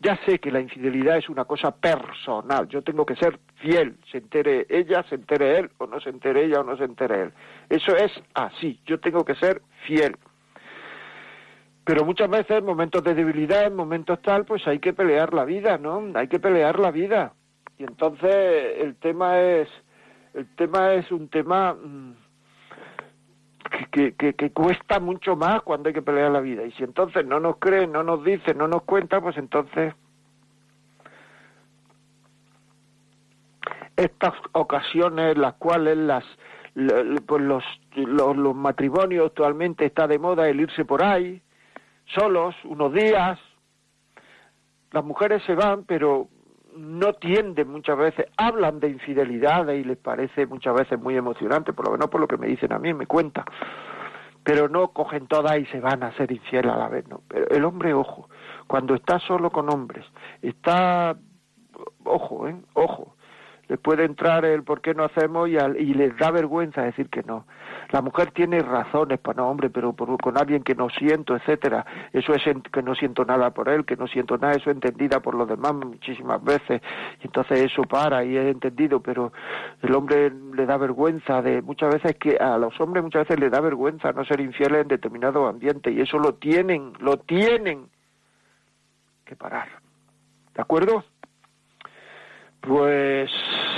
[0.00, 4.18] Ya sé que la infidelidad es una cosa personal, yo tengo que ser fiel, se
[4.18, 7.32] entere ella, se entere él, o no se entere ella, o no se entere él.
[7.70, 10.16] Eso es así, yo tengo que ser fiel.
[11.86, 15.44] Pero muchas veces, en momentos de debilidad, en momentos tal, pues hay que pelear la
[15.44, 16.02] vida, ¿no?
[16.16, 17.32] Hay que pelear la vida.
[17.78, 18.34] Y entonces
[18.80, 19.68] el tema es,
[20.34, 22.14] el tema es un tema mm,
[23.92, 26.64] que, que, cuesta mucho más cuando hay que pelear la vida.
[26.64, 29.94] Y si entonces no nos creen, no nos dicen, no nos cuentan, pues entonces
[33.94, 36.24] estas ocasiones las cuales las
[37.26, 41.40] pues los, los, los matrimonios actualmente está de moda el irse por ahí
[42.06, 43.38] solos unos días
[44.92, 46.28] las mujeres se van pero
[46.76, 51.86] no tienden muchas veces, hablan de infidelidades y les parece muchas veces muy emocionante, por
[51.86, 53.44] lo menos por lo que me dicen a mí, me cuenta,
[54.42, 57.22] pero no cogen todas y se van a ser infieles a la vez, no.
[57.28, 58.28] Pero el hombre, ojo,
[58.66, 60.04] cuando está solo con hombres,
[60.42, 61.16] está,
[62.04, 62.56] ojo, ¿eh?
[62.74, 63.16] ojo,
[63.68, 67.22] le puede entrar el por qué no hacemos y, y les da vergüenza decir que
[67.22, 67.46] no.
[67.96, 71.86] La mujer tiene razones para no, hombre, pero con alguien que no siento, etcétera.
[72.12, 75.20] Eso es que no siento nada por él, que no siento nada, eso es entendida
[75.20, 76.82] por los demás muchísimas veces.
[77.22, 79.32] Y entonces eso para y es entendido, pero
[79.80, 83.48] el hombre le da vergüenza de muchas veces que a los hombres muchas veces le
[83.48, 87.88] da vergüenza no ser infieles en determinado ambiente y eso lo tienen, lo tienen
[89.24, 89.68] que parar.
[90.54, 91.02] ¿De acuerdo?
[92.60, 93.30] Pues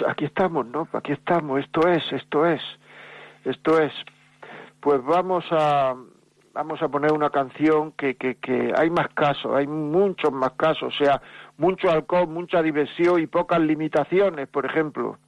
[0.09, 0.89] aquí estamos, ¿no?
[0.93, 2.61] Aquí estamos, esto es, esto es.
[3.49, 3.93] Esto es,
[4.81, 5.95] pues vamos a
[6.53, 10.93] vamos a poner una canción que, que, que hay más casos, hay muchos más casos,
[10.93, 11.23] o sea,
[11.57, 15.19] mucho alcohol, mucha diversión y pocas limitaciones, por ejemplo.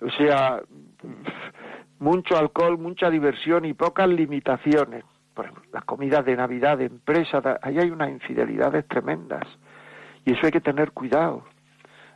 [0.00, 0.60] O sea,
[1.98, 5.04] mucho alcohol, mucha diversión y pocas limitaciones.
[5.34, 9.46] Por ejemplo, las comidas de Navidad de empresa, ahí hay unas infidelidades tremendas.
[10.24, 11.44] Y eso hay que tener cuidado,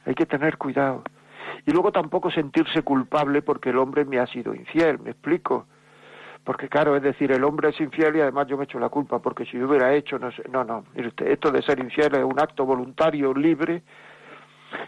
[0.04, 1.02] hay que tener cuidado.
[1.66, 5.66] Y luego tampoco sentirse culpable porque el hombre me ha sido infiel, ¿me explico?
[6.44, 9.20] Porque claro, es decir, el hombre es infiel y además yo me echo la culpa
[9.20, 12.40] porque si yo hubiera hecho, no sé, no, no, esto de ser infiel es un
[12.40, 13.82] acto voluntario, libre,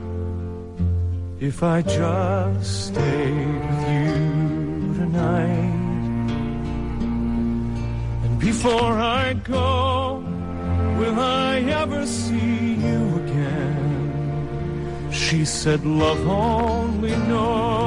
[1.39, 4.15] if I just stayed with you
[4.99, 5.75] tonight?
[8.25, 10.21] And before I go,
[10.99, 13.87] will I ever see you again?
[15.13, 17.86] She said, Love only knows.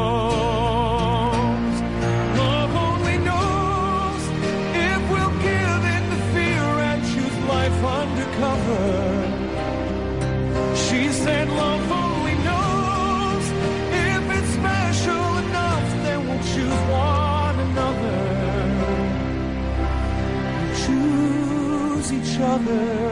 [8.71, 9.27] Undercover.
[10.77, 13.45] She said love only knows
[13.93, 18.21] if it's special enough, then we'll choose one another.
[20.85, 23.11] Choose each other.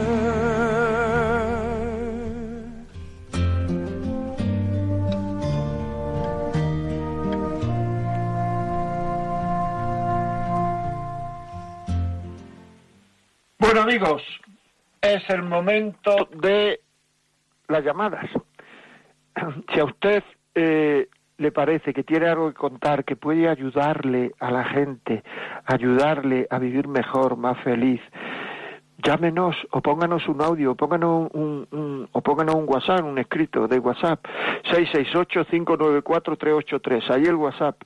[13.89, 14.21] Amigos,
[15.13, 16.81] es el momento de
[17.67, 18.29] las llamadas.
[19.73, 20.23] Si a usted
[20.55, 21.07] eh,
[21.37, 25.23] le parece que tiene algo que contar, que puede ayudarle a la gente,
[25.65, 28.01] ayudarle a vivir mejor, más feliz,
[29.03, 33.65] llámenos o pónganos un audio, o pónganos un, un, o pónganos un WhatsApp, un escrito
[33.67, 34.19] de WhatsApp,
[34.65, 37.81] 668-594-383, ahí el WhatsApp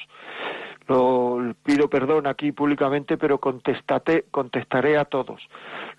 [0.90, 5.40] Lo, pido perdón aquí públicamente, pero contestate, contestaré a todos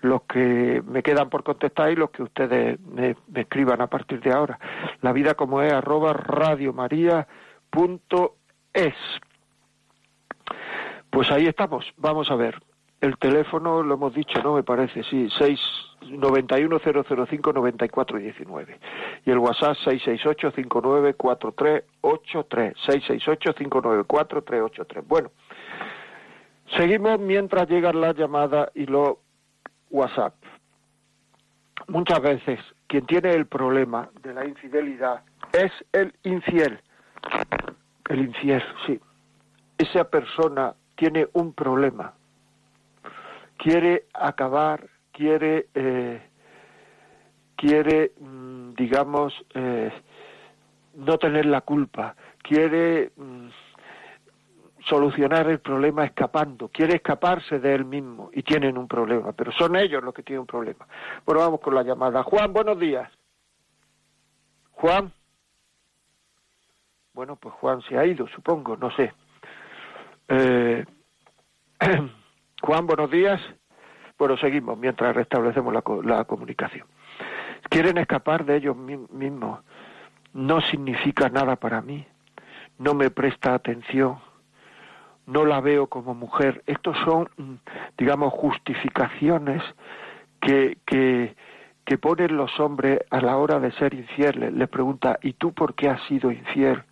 [0.02, 4.32] los que me quedan por contestar y los que ustedes me, escriban a partir de
[4.32, 4.58] ahora.
[5.00, 7.26] La vida como es arroba radiomaria.es.
[11.08, 12.62] Pues ahí estamos, vamos a ver.
[13.02, 14.54] El teléfono lo hemos dicho, ¿no?
[14.54, 15.28] Me parece, sí,
[16.02, 18.78] 691-005-9419.
[19.26, 22.76] Y el WhatsApp 668-594383.
[22.86, 25.02] 668-594-383.
[25.08, 25.32] Bueno,
[26.76, 29.14] seguimos mientras llegan las llamadas y los
[29.90, 30.34] WhatsApp.
[31.88, 36.80] Muchas veces quien tiene el problema de la infidelidad es el infiel.
[38.08, 39.00] El infiel, sí.
[39.76, 42.14] Esa persona tiene un problema
[43.62, 46.20] quiere acabar, quiere, eh,
[47.54, 49.92] quiere, mm, digamos, eh,
[50.94, 53.48] no tener la culpa, quiere mm,
[54.84, 59.76] solucionar el problema escapando, quiere escaparse de él mismo y tienen un problema, pero son
[59.76, 60.84] ellos los que tienen un problema.
[61.24, 62.24] Bueno, vamos con la llamada.
[62.24, 63.08] Juan, buenos días.
[64.72, 65.12] Juan.
[67.14, 69.12] Bueno, pues Juan se ha ido, supongo, no sé.
[70.26, 70.84] Eh,
[72.64, 73.40] Juan, buenos días.
[74.16, 76.86] Bueno, seguimos mientras restablecemos la, la comunicación.
[77.68, 79.60] Quieren escapar de ellos mismos.
[80.32, 82.06] No significa nada para mí.
[82.78, 84.20] No me presta atención.
[85.26, 86.62] No la veo como mujer.
[86.66, 87.28] Estos son,
[87.98, 89.60] digamos, justificaciones
[90.40, 91.34] que, que,
[91.84, 94.52] que ponen los hombres a la hora de ser infieles.
[94.52, 96.84] Les pregunta, ¿y tú por qué has sido infiel?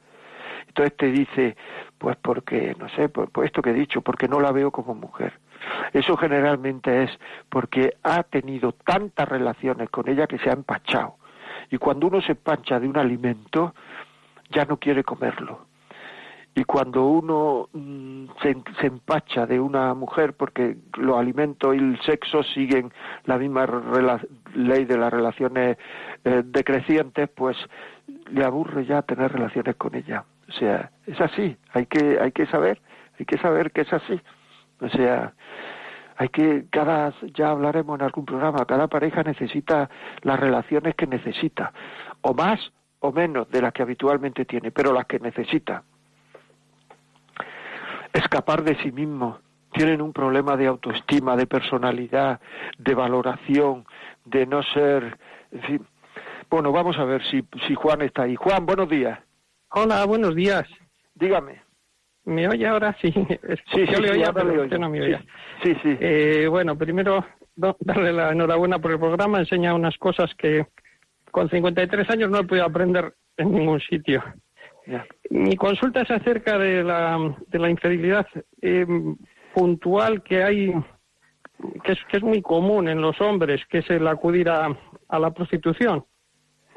[0.66, 1.57] Entonces te dice,
[2.01, 5.34] pues porque, no sé, por, esto que he dicho, porque no la veo como mujer.
[5.92, 7.11] Eso generalmente es
[7.51, 11.16] porque ha tenido tantas relaciones con ella que se ha empachado.
[11.70, 13.74] Y cuando uno se empacha de un alimento,
[14.48, 15.66] ya no quiere comerlo.
[16.55, 22.01] Y cuando uno mm, se, se, empacha de una mujer, porque los alimentos y el
[22.01, 22.90] sexo siguen
[23.26, 23.66] la misma
[24.55, 25.76] ley de las relaciones
[26.24, 27.59] eh, decrecientes, pues
[28.30, 30.24] le aburre ya tener relaciones con ella.
[30.51, 32.80] O sea, es así, hay que, hay que saber,
[33.18, 34.20] hay que saber que es así.
[34.80, 35.32] O sea,
[36.16, 39.88] hay que, cada, ya hablaremos en algún programa, cada pareja necesita
[40.22, 41.72] las relaciones que necesita,
[42.22, 45.84] o más o menos de las que habitualmente tiene, pero las que necesita.
[48.12, 49.38] Escapar de sí mismo,
[49.72, 52.40] tienen un problema de autoestima, de personalidad,
[52.76, 53.86] de valoración,
[54.24, 55.16] de no ser,
[55.53, 55.86] en fin.
[56.51, 58.34] Bueno, vamos a ver si, si Juan está ahí.
[58.34, 59.20] Juan, buenos días.
[59.73, 60.68] Hola, buenos días.
[61.14, 61.62] Dígame.
[62.25, 62.97] ¿Me oye ahora?
[63.01, 63.27] Sí, sí,
[63.87, 65.25] yo sí, le oía, pero usted no me oía.
[65.62, 65.97] Sí, sí.
[66.01, 69.39] Eh, bueno, primero darle la enhorabuena por el programa.
[69.39, 70.66] Enseña unas cosas que
[71.31, 74.25] con 53 años no he podido aprender en ningún sitio.
[74.87, 75.07] Ya.
[75.31, 78.27] Mi consulta es acerca de la, de la infidelidad
[78.61, 78.87] eh,
[79.55, 80.75] puntual que hay,
[81.85, 84.77] que es, que es muy común en los hombres, que es el acudir a,
[85.09, 86.05] a la prostitución.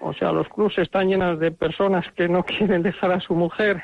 [0.04, 3.84] O sea, los clubs están llenos de personas que no quieren dejar a su mujer,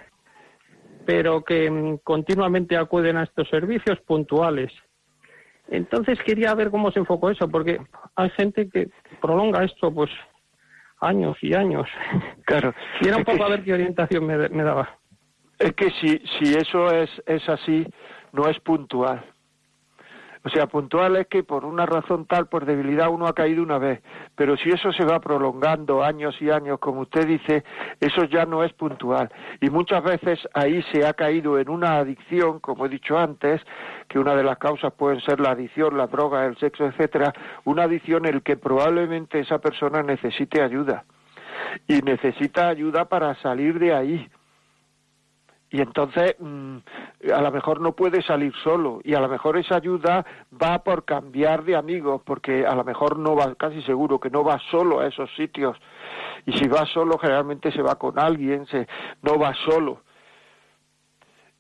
[1.05, 4.72] pero que mm, continuamente acuden a estos servicios puntuales.
[5.70, 7.80] Entonces quería ver cómo se enfocó eso, porque
[8.15, 8.89] hay gente que
[9.22, 10.09] prolonga esto, pues
[10.99, 11.88] años y años.
[12.45, 12.74] Claro.
[12.99, 14.97] Y era un poco a ver qué orientación me, me daba.
[15.59, 17.86] Es que si, si eso es, es así,
[18.34, 19.24] no es puntual.
[20.43, 23.77] O sea, puntual es que por una razón tal, por debilidad, uno ha caído una
[23.77, 24.01] vez.
[24.35, 27.63] Pero si eso se va prolongando años y años, como usted dice,
[27.99, 29.29] eso ya no es puntual.
[29.59, 33.61] Y muchas veces ahí se ha caído en una adicción, como he dicho antes,
[34.07, 37.33] que una de las causas pueden ser la adicción, la droga, el sexo, etcétera,
[37.65, 41.03] una adicción en el que probablemente esa persona necesite ayuda.
[41.87, 44.29] Y necesita ayuda para salir de ahí
[45.72, 46.78] y entonces mm,
[47.32, 49.01] a lo mejor no puede salir solo.
[49.03, 53.20] Y a lo mejor esa ayuda va por cambiar de amigos porque a lo mejor
[53.20, 55.78] no va casi seguro que no va solo a esos sitios.
[56.45, 58.88] Y si va solo generalmente se va con alguien se
[59.22, 60.01] no va solo.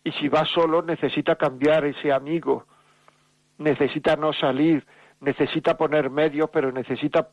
[0.03, 2.65] Y si va solo necesita cambiar ese amigo.
[3.59, 4.85] Necesita no salir
[5.21, 7.29] necesita poner medios pero necesita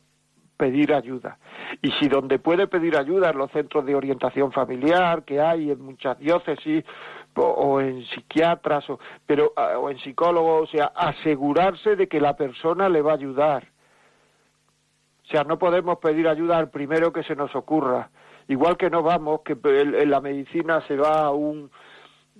[0.57, 1.37] pedir ayuda.
[1.81, 5.81] Y si donde puede pedir ayuda en los centros de orientación familiar que hay en
[5.81, 6.83] muchas diócesis
[7.35, 12.35] o, en psiquiatras o, pero, ah, o en psicólogos, o sea, asegurarse de que la
[12.35, 13.67] persona le va a ayudar.
[15.23, 18.09] O sea, no podemos pedir ayuda al primero que se nos ocurra.
[18.47, 21.69] Igual que no vamos, que en la medicina se va a un,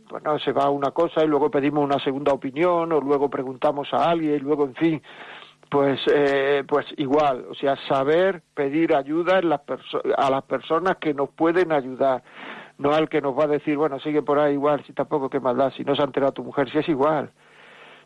[0.09, 3.93] bueno, se va a una cosa y luego pedimos una segunda opinión o luego preguntamos
[3.93, 5.01] a alguien y luego, en fin,
[5.69, 9.61] pues, eh, pues igual, o sea, saber pedir ayuda en las
[10.17, 12.23] a las personas que nos pueden ayudar,
[12.77, 15.39] no al que nos va a decir, bueno, sigue por ahí igual, si tampoco qué
[15.39, 17.31] maldad, si no se ha enterado tu mujer, si es igual.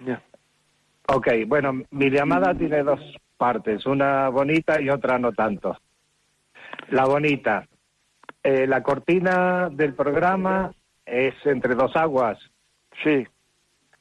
[0.00, 0.22] Ya.
[1.08, 3.00] Ok, bueno, mi llamada tiene dos
[3.36, 5.76] partes, una bonita y otra no tanto.
[6.90, 7.66] La bonita,
[8.42, 10.72] eh, la cortina del programa
[11.06, 12.38] es Entre dos aguas,
[13.02, 13.26] Sí,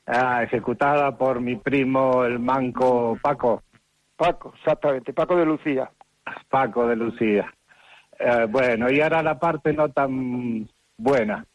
[0.06, 3.64] ah, ejecutada por mi primo el manco Paco,
[4.16, 5.90] Paco, exactamente, Paco de Lucía.
[6.50, 7.52] Paco de Lucía.
[8.20, 11.46] Eh, bueno, y ahora la parte no tan buena.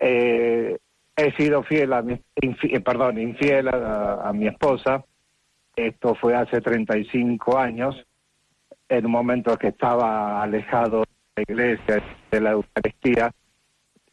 [0.00, 0.76] Eh,
[1.14, 5.04] he sido fiel a mi, infi- eh, perdón, infiel a, a mi esposa.
[5.78, 8.04] Esto fue hace 35 años,
[8.88, 11.06] en un momento que estaba alejado de
[11.36, 12.02] la iglesia,
[12.32, 13.30] de la Eucaristía.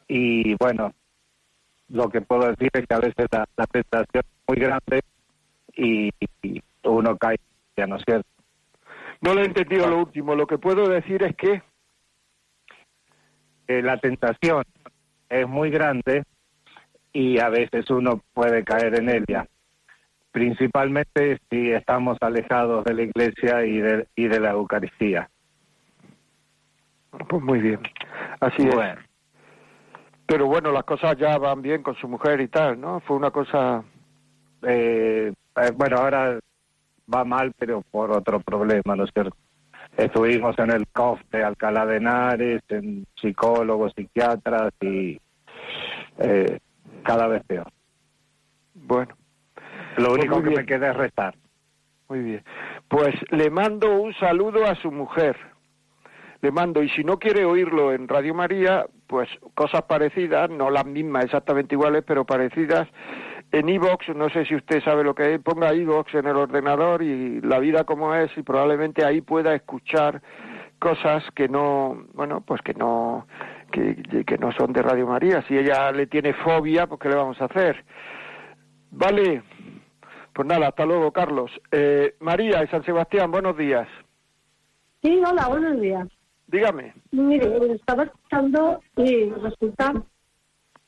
[0.08, 0.94] Y bueno,
[1.90, 5.02] lo que puedo decir es que a veces la, la tentación es muy grande
[5.76, 6.12] y,
[6.44, 7.38] y uno cae,
[7.76, 8.30] ya no es cierto.
[9.22, 10.36] No le he entendido lo último.
[10.36, 11.64] Lo que puedo decir es que
[13.68, 14.64] eh, la tentación
[15.30, 16.26] es muy grande
[17.12, 19.48] y a veces uno puede caer en ella,
[20.36, 25.30] principalmente si estamos alejados de la iglesia y de, y de la Eucaristía.
[27.30, 27.80] Pues muy bien,
[28.42, 28.82] así Bueno.
[28.82, 28.98] es.
[30.26, 33.00] Pero bueno, las cosas ya van bien con su mujer y tal, ¿no?
[33.00, 33.82] Fue una cosa...
[34.64, 36.38] Eh, eh, bueno, ahora
[37.14, 39.38] va mal, pero por otro problema, ¿no es cierto?
[39.96, 45.18] Estuvimos en el COF de Alcalá de Henares, en psicólogos, psiquiatras y
[46.18, 46.60] eh,
[47.06, 47.72] cada vez peor.
[48.74, 49.16] Bueno,
[49.98, 51.36] Lo Pues único que me queda es restar.
[52.10, 52.44] muy bien.
[52.88, 55.36] Pues le mando un saludo a su mujer.
[56.42, 60.86] Le mando, y si no quiere oírlo en Radio María, pues cosas parecidas, no las
[60.86, 62.88] mismas exactamente iguales, pero parecidas
[63.52, 67.02] en iVox, no sé si usted sabe lo que es, ponga iVox en el ordenador
[67.02, 70.22] y la vida como es y probablemente ahí pueda escuchar
[70.80, 73.28] cosas que no, bueno, pues que no
[73.72, 75.42] que, que no son de Radio María.
[75.48, 77.84] Si ella le tiene fobia, pues ¿qué le vamos a hacer?
[78.92, 79.42] Vale,
[80.36, 81.50] pues nada, hasta luego, Carlos.
[81.72, 83.88] Eh, María de San Sebastián, buenos días.
[85.02, 86.06] Sí, hola, buenos días.
[86.48, 86.94] Dígame.
[87.12, 89.94] Mire, estaba escuchando y resulta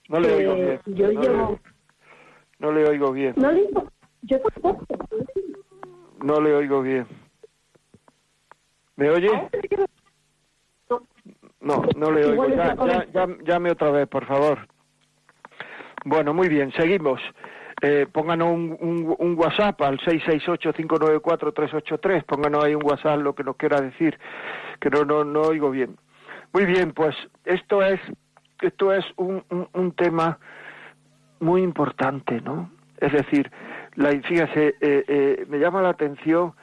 [0.09, 0.81] No le que oigo bien.
[0.87, 1.51] yo no, llevo...
[1.51, 1.59] le,
[2.59, 3.33] no le oigo bien.
[3.37, 3.87] No le digo,
[4.23, 4.85] yo tampoco.
[6.19, 7.07] No le oigo bien.
[8.97, 9.29] ¿Me oye?
[11.61, 12.33] No, no le oigo.
[12.33, 14.67] Igual Ya, está ya, ya- llame otra vez, por favor.
[16.03, 17.21] Bueno, muy bien, seguimos.
[17.81, 22.25] Eh, pónganos un, un, un WhatsApp al 668-594-383.
[22.25, 24.17] Pónganos ahí un WhatsApp lo que nos quiera decir,
[24.79, 25.95] que no, no, no oigo bien.
[26.53, 27.15] Muy bien, pues
[27.45, 27.99] esto es,
[28.61, 30.39] esto es un, un, un tema
[31.39, 32.71] muy importante, ¿no?
[32.97, 33.51] Es decir,
[33.95, 36.53] la, fíjese, eh, eh, me llama la atención.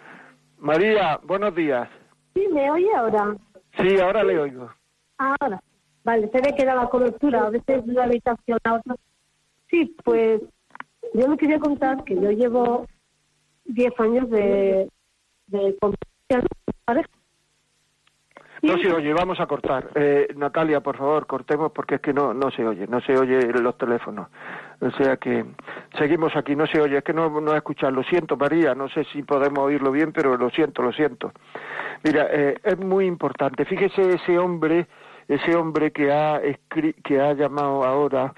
[0.59, 1.89] María, buenos días.
[2.35, 3.37] Sí, ¿me oye ahora?
[3.79, 4.71] Sí, ahora le oigo.
[5.19, 5.61] Ahora.
[6.05, 8.97] Vale, se ve que da la cobertura, a veces de una habitación a otra.
[9.71, 10.43] Sí, pues
[11.15, 12.87] yo le quería contar que yo llevo
[13.65, 14.89] 10 años de,
[15.47, 15.77] de
[16.85, 17.09] pareja.
[18.63, 19.91] No se oye, vamos a cortar.
[19.95, 23.53] Eh, Natalia, por favor, cortemos porque es que no, no se oye, no se oye
[23.53, 24.29] los teléfonos.
[24.81, 25.45] O sea que
[25.99, 27.93] seguimos aquí, no se oye, es que no, no escuchar.
[27.93, 31.33] Lo siento, María, no sé si podemos oírlo bien, pero lo siento, lo siento.
[32.05, 33.67] Mira, eh, es muy importante.
[33.67, 34.87] Fíjese ese hombre,
[35.29, 38.33] ese hombre que ha, escri- que ha llamado ahora,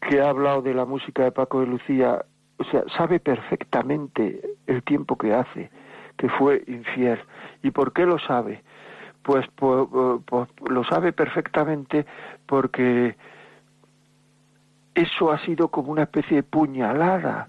[0.00, 2.24] que ha hablado de la música de Paco de Lucía,
[2.58, 5.70] o sea, sabe perfectamente el tiempo que hace
[6.16, 7.18] que fue infiel.
[7.62, 8.62] ¿Y por qué lo sabe?
[9.22, 12.06] Pues, lo sabe perfectamente
[12.46, 13.16] porque
[14.94, 17.48] eso ha sido como una especie de puñalada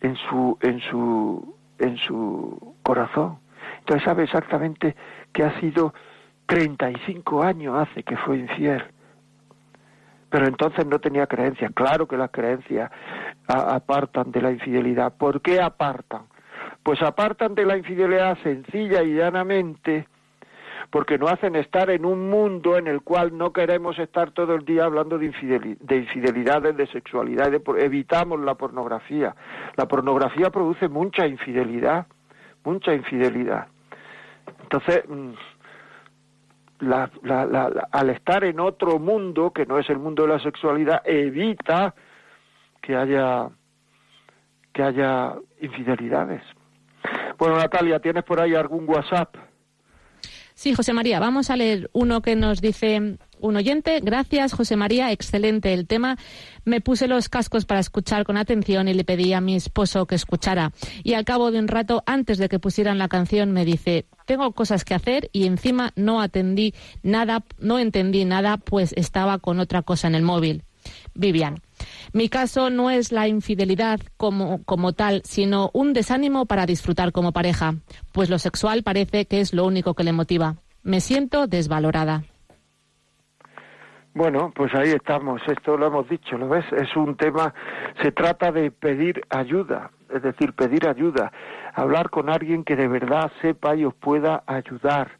[0.00, 3.38] en su en su en su corazón.
[3.80, 4.94] Entonces sabe exactamente
[5.32, 5.92] que ha sido
[6.46, 8.82] 35 años hace que fue infiel.
[10.32, 11.70] Pero entonces no tenía creencias.
[11.74, 12.90] Claro que las creencias
[13.46, 15.12] apartan de la infidelidad.
[15.16, 16.22] ¿Por qué apartan?
[16.82, 20.08] Pues apartan de la infidelidad sencilla y llanamente
[20.90, 24.64] porque nos hacen estar en un mundo en el cual no queremos estar todo el
[24.64, 29.34] día hablando de, infideli- de infidelidades, de sexualidad, de evitamos la pornografía.
[29.76, 32.06] La pornografía produce mucha infidelidad,
[32.64, 33.68] mucha infidelidad.
[34.62, 35.32] Entonces, mm,
[36.82, 40.38] la- la- la- al estar en otro mundo, que no es el mundo de la
[40.40, 41.94] sexualidad, evita
[42.80, 43.48] que haya,
[44.72, 46.42] que haya infidelidades.
[47.38, 49.34] Bueno, Natalia, ¿tienes por ahí algún WhatsApp?
[50.54, 54.00] Sí, José María, vamos a leer uno que nos dice un oyente.
[54.00, 56.16] Gracias, José María, excelente el tema.
[56.64, 60.14] Me puse los cascos para escuchar con atención y le pedí a mi esposo que
[60.14, 60.72] escuchara.
[61.02, 64.52] Y al cabo de un rato, antes de que pusieran la canción, me dice, tengo
[64.52, 69.82] cosas que hacer y encima no atendí nada, no entendí nada, pues estaba con otra
[69.82, 70.62] cosa en el móvil.
[71.14, 71.60] Vivian.
[72.12, 77.32] Mi caso no es la infidelidad como, como tal, sino un desánimo para disfrutar como
[77.32, 77.74] pareja,
[78.12, 80.56] pues lo sexual parece que es lo único que le motiva.
[80.82, 82.24] Me siento desvalorada.
[84.14, 86.66] Bueno, pues ahí estamos, esto lo hemos dicho, ¿lo ves?
[86.72, 87.54] Es un tema,
[88.02, 91.32] se trata de pedir ayuda, es decir, pedir ayuda,
[91.72, 95.12] hablar con alguien que de verdad sepa y os pueda ayudar,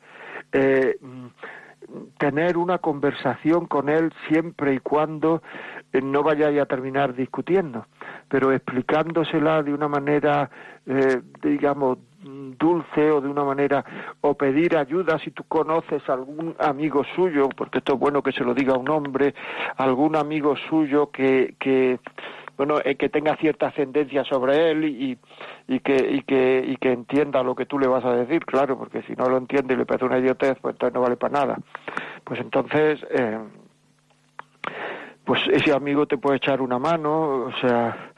[0.52, 1.26] eh, mm,
[2.18, 5.42] tener una conversación con él siempre y cuando
[6.00, 7.86] no vayáis a terminar discutiendo,
[8.28, 10.48] pero explicándosela de una manera,
[10.86, 13.84] eh, digamos, dulce o de una manera
[14.20, 18.30] o pedir ayuda si tú conoces a algún amigo suyo porque esto es bueno que
[18.30, 19.34] se lo diga un hombre
[19.76, 21.98] algún amigo suyo que que
[22.56, 25.18] bueno eh, que tenga cierta ascendencia sobre él y,
[25.66, 28.78] y que y que y que entienda lo que tú le vas a decir claro
[28.78, 31.40] porque si no lo entiende y le parece una idiotez pues entonces no vale para
[31.40, 31.58] nada.
[32.24, 33.38] Pues entonces eh,
[35.24, 38.12] pues ese amigo te puede echar una mano o sea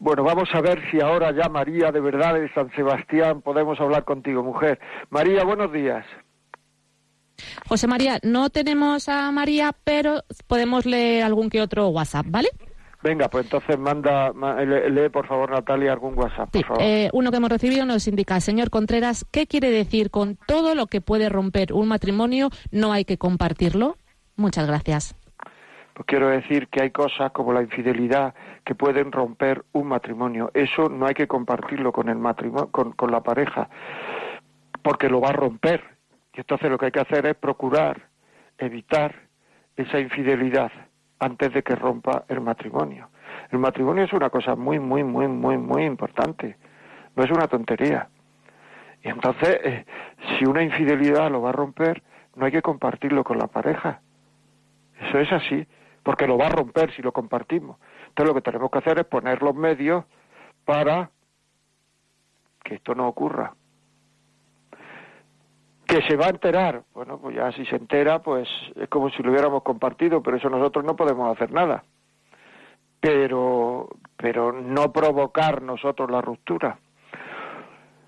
[0.00, 4.04] bueno, vamos a ver si ahora ya María de verdad de San Sebastián podemos hablar
[4.04, 4.78] contigo, mujer.
[5.10, 6.06] María, buenos días.
[7.68, 12.48] José María, no tenemos a María, pero podemos leer algún que otro WhatsApp, ¿vale?
[13.02, 16.82] Venga, pues entonces manda, ma- lee, lee, por favor Natalia algún WhatsApp, Sí, por favor.
[16.82, 20.86] eh, uno que hemos recibido nos indica, señor Contreras, ¿qué quiere decir con todo lo
[20.86, 23.96] que puede romper un matrimonio no hay que compartirlo?
[24.36, 25.14] Muchas gracias.
[26.06, 28.34] Quiero decir que hay cosas como la infidelidad
[28.64, 30.50] que pueden romper un matrimonio.
[30.54, 33.68] Eso no hay que compartirlo con el matrimonio, con, con la pareja,
[34.82, 35.82] porque lo va a romper.
[36.34, 38.08] Y entonces lo que hay que hacer es procurar
[38.58, 39.14] evitar
[39.76, 40.70] esa infidelidad
[41.18, 43.08] antes de que rompa el matrimonio.
[43.50, 46.56] El matrimonio es una cosa muy, muy, muy, muy, muy importante.
[47.16, 48.08] No es una tontería.
[49.02, 49.84] Y entonces, eh,
[50.38, 52.02] si una infidelidad lo va a romper,
[52.36, 54.00] no hay que compartirlo con la pareja.
[55.00, 55.66] Eso es así,
[56.08, 57.76] porque lo va a romper si lo compartimos.
[58.08, 60.06] Entonces lo que tenemos que hacer es poner los medios
[60.64, 61.10] para
[62.64, 63.52] que esto no ocurra.
[65.86, 69.22] Que se va a enterar, bueno, pues ya si se entera, pues es como si
[69.22, 71.84] lo hubiéramos compartido, pero eso nosotros no podemos hacer nada.
[73.00, 76.78] Pero, pero no provocar nosotros la ruptura.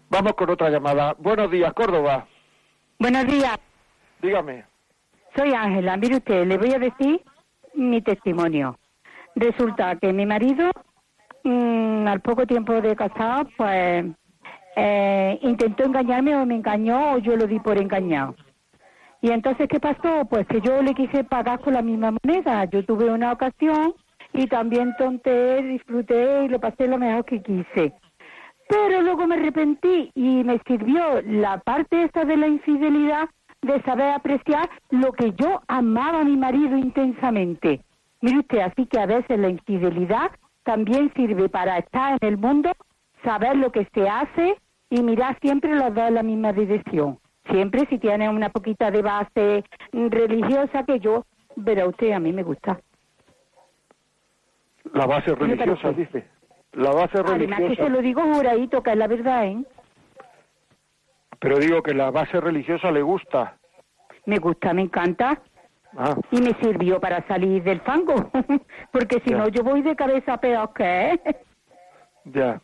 [0.09, 1.15] Vamos con otra llamada.
[1.19, 2.27] Buenos días, Córdoba.
[2.99, 3.59] Buenos días.
[4.23, 4.65] Dígame.
[5.37, 5.99] Soy Ángela.
[5.99, 7.23] Mire usted, le voy a decir
[7.75, 8.79] mi testimonio.
[9.35, 10.71] Resulta que mi marido,
[11.45, 14.07] mm, al poco tiempo de casado, pues
[14.77, 18.35] eh, intentó engañarme o me engañó o yo lo di por engañado.
[19.23, 20.25] Y entonces, ¿qué pasó?
[20.29, 22.65] Pues que yo le quise pagar con la misma moneda.
[22.65, 23.95] Yo tuve una ocasión
[24.33, 27.93] y también tonté, disfruté y lo pasé lo mejor que quise.
[28.69, 33.29] Pero luego me arrepentí y me sirvió la parte esa de la infidelidad
[33.63, 37.83] de saber apreciar lo que yo amaba a mi marido intensamente.
[38.21, 40.31] Mire usted, así que a veces la infidelidad
[40.63, 42.73] también sirve para estar en el mundo,
[43.25, 44.57] saber lo que se hace
[44.91, 47.19] y mirar siempre los dos en la misma dirección.
[47.51, 51.25] Siempre si tiene una poquita de base religiosa que yo,
[51.57, 52.81] verá usted, a mí me gusta.
[54.95, 56.27] La base religiosa, dice.
[56.73, 57.85] La base Además que religiosa.
[57.85, 59.65] se lo digo juradito, que es la verdad, ¿eh?
[61.41, 63.57] Pero digo que la base religiosa le gusta.
[64.27, 65.41] Me gusta, me encanta.
[65.97, 68.15] Ah, Y me sirvió para salir del fango,
[68.93, 69.39] porque si Ya.
[69.39, 71.19] no yo voy de cabeza peor que
[72.27, 72.61] ya.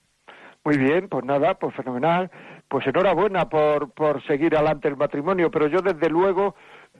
[0.64, 2.30] Muy bien, pues nada, pues fenomenal.
[2.68, 6.54] Pues enhorabuena por, por seguir adelante el matrimonio, pero yo desde luego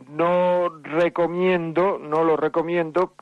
[0.09, 3.14] no recomiendo, no lo recomiendo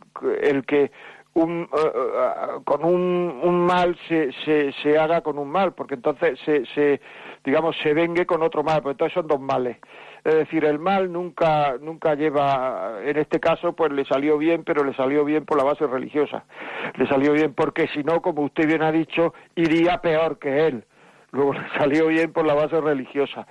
[0.42, 0.90] el que
[1.34, 6.38] un, eh, con un, un mal se, se, se haga con un mal, porque entonces
[6.44, 7.00] se, se,
[7.44, 9.76] digamos, se vengue con otro mal, pues entonces son dos males.
[10.24, 14.82] Es decir, el mal nunca, nunca lleva, en este caso, pues le salió bien, pero
[14.82, 16.44] le salió bien por la base religiosa.
[16.96, 20.84] Le salió bien porque si no, como usted bien ha dicho, iría peor que él.
[21.32, 23.46] Luego le salió bien por la base religiosa.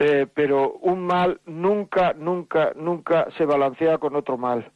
[0.00, 4.68] Eh, pero un mal nunca, nunca, nunca se balancea con otro mal.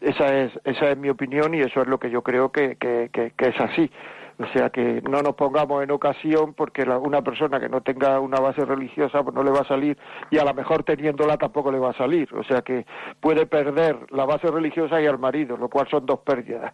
[0.00, 3.10] Esa es, esa es mi opinión y eso es lo que yo creo que, que,
[3.12, 3.90] que es así.
[4.36, 8.18] O sea que no nos pongamos en ocasión porque la- una persona que no tenga
[8.18, 9.96] una base religiosa pues no le va a salir
[10.30, 12.28] y a lo mejor teniéndola tampoco le va a salir.
[12.34, 12.84] O sea que
[13.20, 16.72] puede perder la base religiosa y al marido, lo cual son dos pérdidas.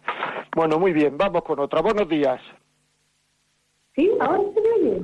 [0.55, 1.81] Bueno, muy bien, vamos con otra.
[1.81, 2.41] Buenos días.
[3.95, 4.09] ¿Sí?
[4.19, 5.01] ¿Ahora se me oye?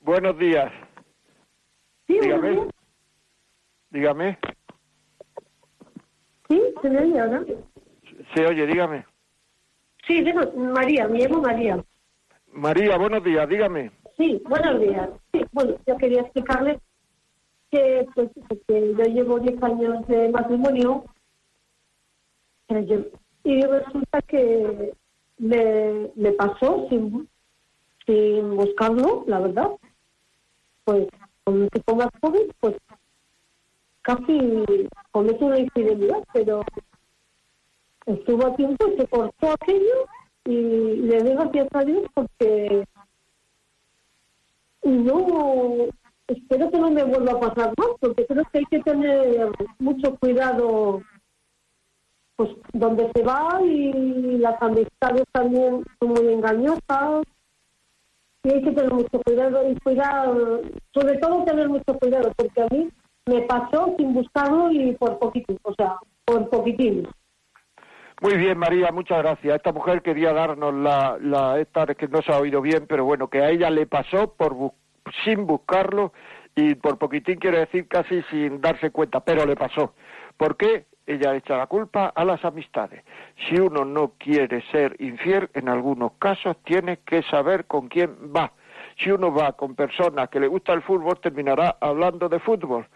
[0.00, 0.72] Buenos días.
[2.06, 2.50] Sí, Dígame.
[2.50, 2.66] días.
[3.90, 4.38] Dígame.
[6.48, 6.62] ¿Sí?
[6.80, 7.42] ¿Se me oye ahora?
[8.34, 9.04] Se oye, dígame.
[10.06, 10.24] Sí,
[10.56, 11.84] María, me llamo María.
[12.52, 13.90] María, buenos días, dígame.
[14.16, 15.10] Sí, buenos días.
[15.32, 16.80] Sí, bueno, yo quería explicarle
[17.70, 18.30] que, pues,
[18.66, 21.04] que yo llevo 10 años de matrimonio
[22.68, 23.10] eh,
[23.44, 24.92] y resulta que
[25.38, 27.28] me, me pasó sin,
[28.06, 29.70] sin buscarlo, la verdad.
[30.84, 31.06] Pues
[31.44, 32.74] con tipo más joven, pues
[34.02, 34.38] casi
[35.12, 36.62] comete una infidelidad, pero
[38.06, 40.06] estuvo a tiempo y se cortó aquello
[40.48, 42.84] y le doy gracias a Dios porque
[44.82, 45.88] no
[46.26, 50.16] espero que no me vuelva a pasar más porque creo que hay que tener mucho
[50.16, 51.02] cuidado
[52.36, 57.24] pues donde se va y las amistades también son muy engañosas.
[58.44, 60.30] Y hay que tener mucho cuidado y cuidar
[60.94, 62.88] sobre todo tener mucho cuidado porque a mí
[63.26, 67.06] me pasó sin buscarlo y por poquitín o sea por poquitín
[68.20, 69.54] Muy bien, María, muchas gracias.
[69.54, 73.28] Esta mujer quería darnos la, la esta que no se ha oído bien, pero bueno,
[73.28, 74.72] que a ella le pasó por
[75.24, 76.12] sin buscarlo
[76.56, 79.94] y por poquitín quiere decir casi sin darse cuenta, pero le pasó.
[80.36, 80.86] ¿Por qué?
[81.06, 83.04] Ella echa la culpa a las amistades.
[83.48, 88.52] Si uno no quiere ser infiel, en algunos casos tiene que saber con quién va.
[88.98, 92.88] Si uno va con personas que le gusta el fútbol, terminará hablando de fútbol.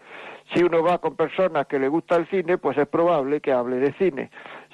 [0.53, 3.77] Si uno va con personas que le gusta el cine, pues es probable que hable
[3.77, 4.29] de cine.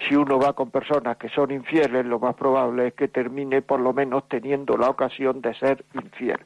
[0.07, 3.79] Si uno va con personas que son infieles, lo más probable es que termine por
[3.79, 6.39] lo menos teniendo la ocasión de ser infiel.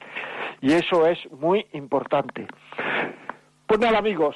[0.62, 2.48] Y eso es muy importante.
[3.68, 4.36] Pues nada, amigos,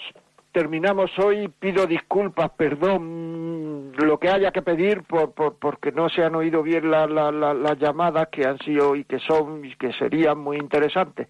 [0.57, 1.49] terminamos hoy.
[1.59, 6.63] Pido disculpas, perdón, lo que haya que pedir por, por porque no se han oído
[6.63, 10.39] bien la- la- la- las llamadas que han sido y que son y que serían
[10.39, 11.27] muy interesantes.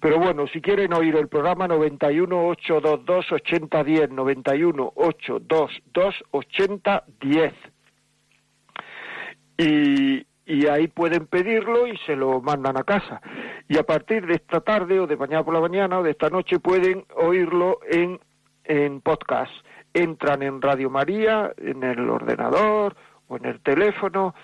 [0.00, 7.52] Pero bueno, si quieren oír el programa 91 822 8010, 91 822 8010.
[9.58, 13.20] Y, y ahí pueden pedirlo y se lo mandan a casa.
[13.68, 16.30] Y a partir de esta tarde o de mañana por la mañana o de esta
[16.30, 18.18] noche pueden oírlo en,
[18.68, 19.50] en podcast.
[19.92, 22.94] Entran en Radio María, en el ordenador
[23.26, 24.34] o en el teléfono,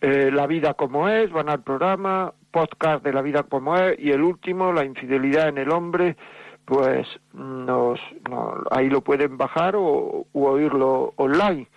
[0.00, 4.10] eh, La vida como es, van al programa, podcast de La vida como es y
[4.12, 6.16] el último, La infidelidad en el hombre,
[6.64, 8.00] pues nos,
[8.30, 11.68] no, ahí lo pueden bajar o, o oírlo online,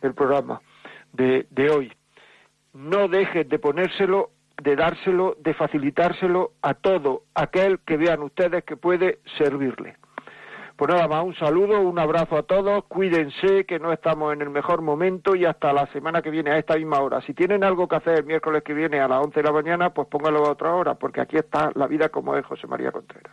[0.00, 0.62] el programa
[1.12, 1.92] de, de hoy
[2.74, 4.30] no dejen de ponérselo,
[4.62, 9.96] de dárselo, de facilitárselo a todo aquel que vean ustedes que puede servirle.
[10.76, 14.50] Pues nada más, un saludo, un abrazo a todos, cuídense que no estamos en el
[14.50, 17.20] mejor momento y hasta la semana que viene a esta misma hora.
[17.20, 19.90] Si tienen algo que hacer el miércoles que viene a las 11 de la mañana,
[19.90, 23.32] pues póngalo a otra hora, porque aquí está la vida como es José María Contreras.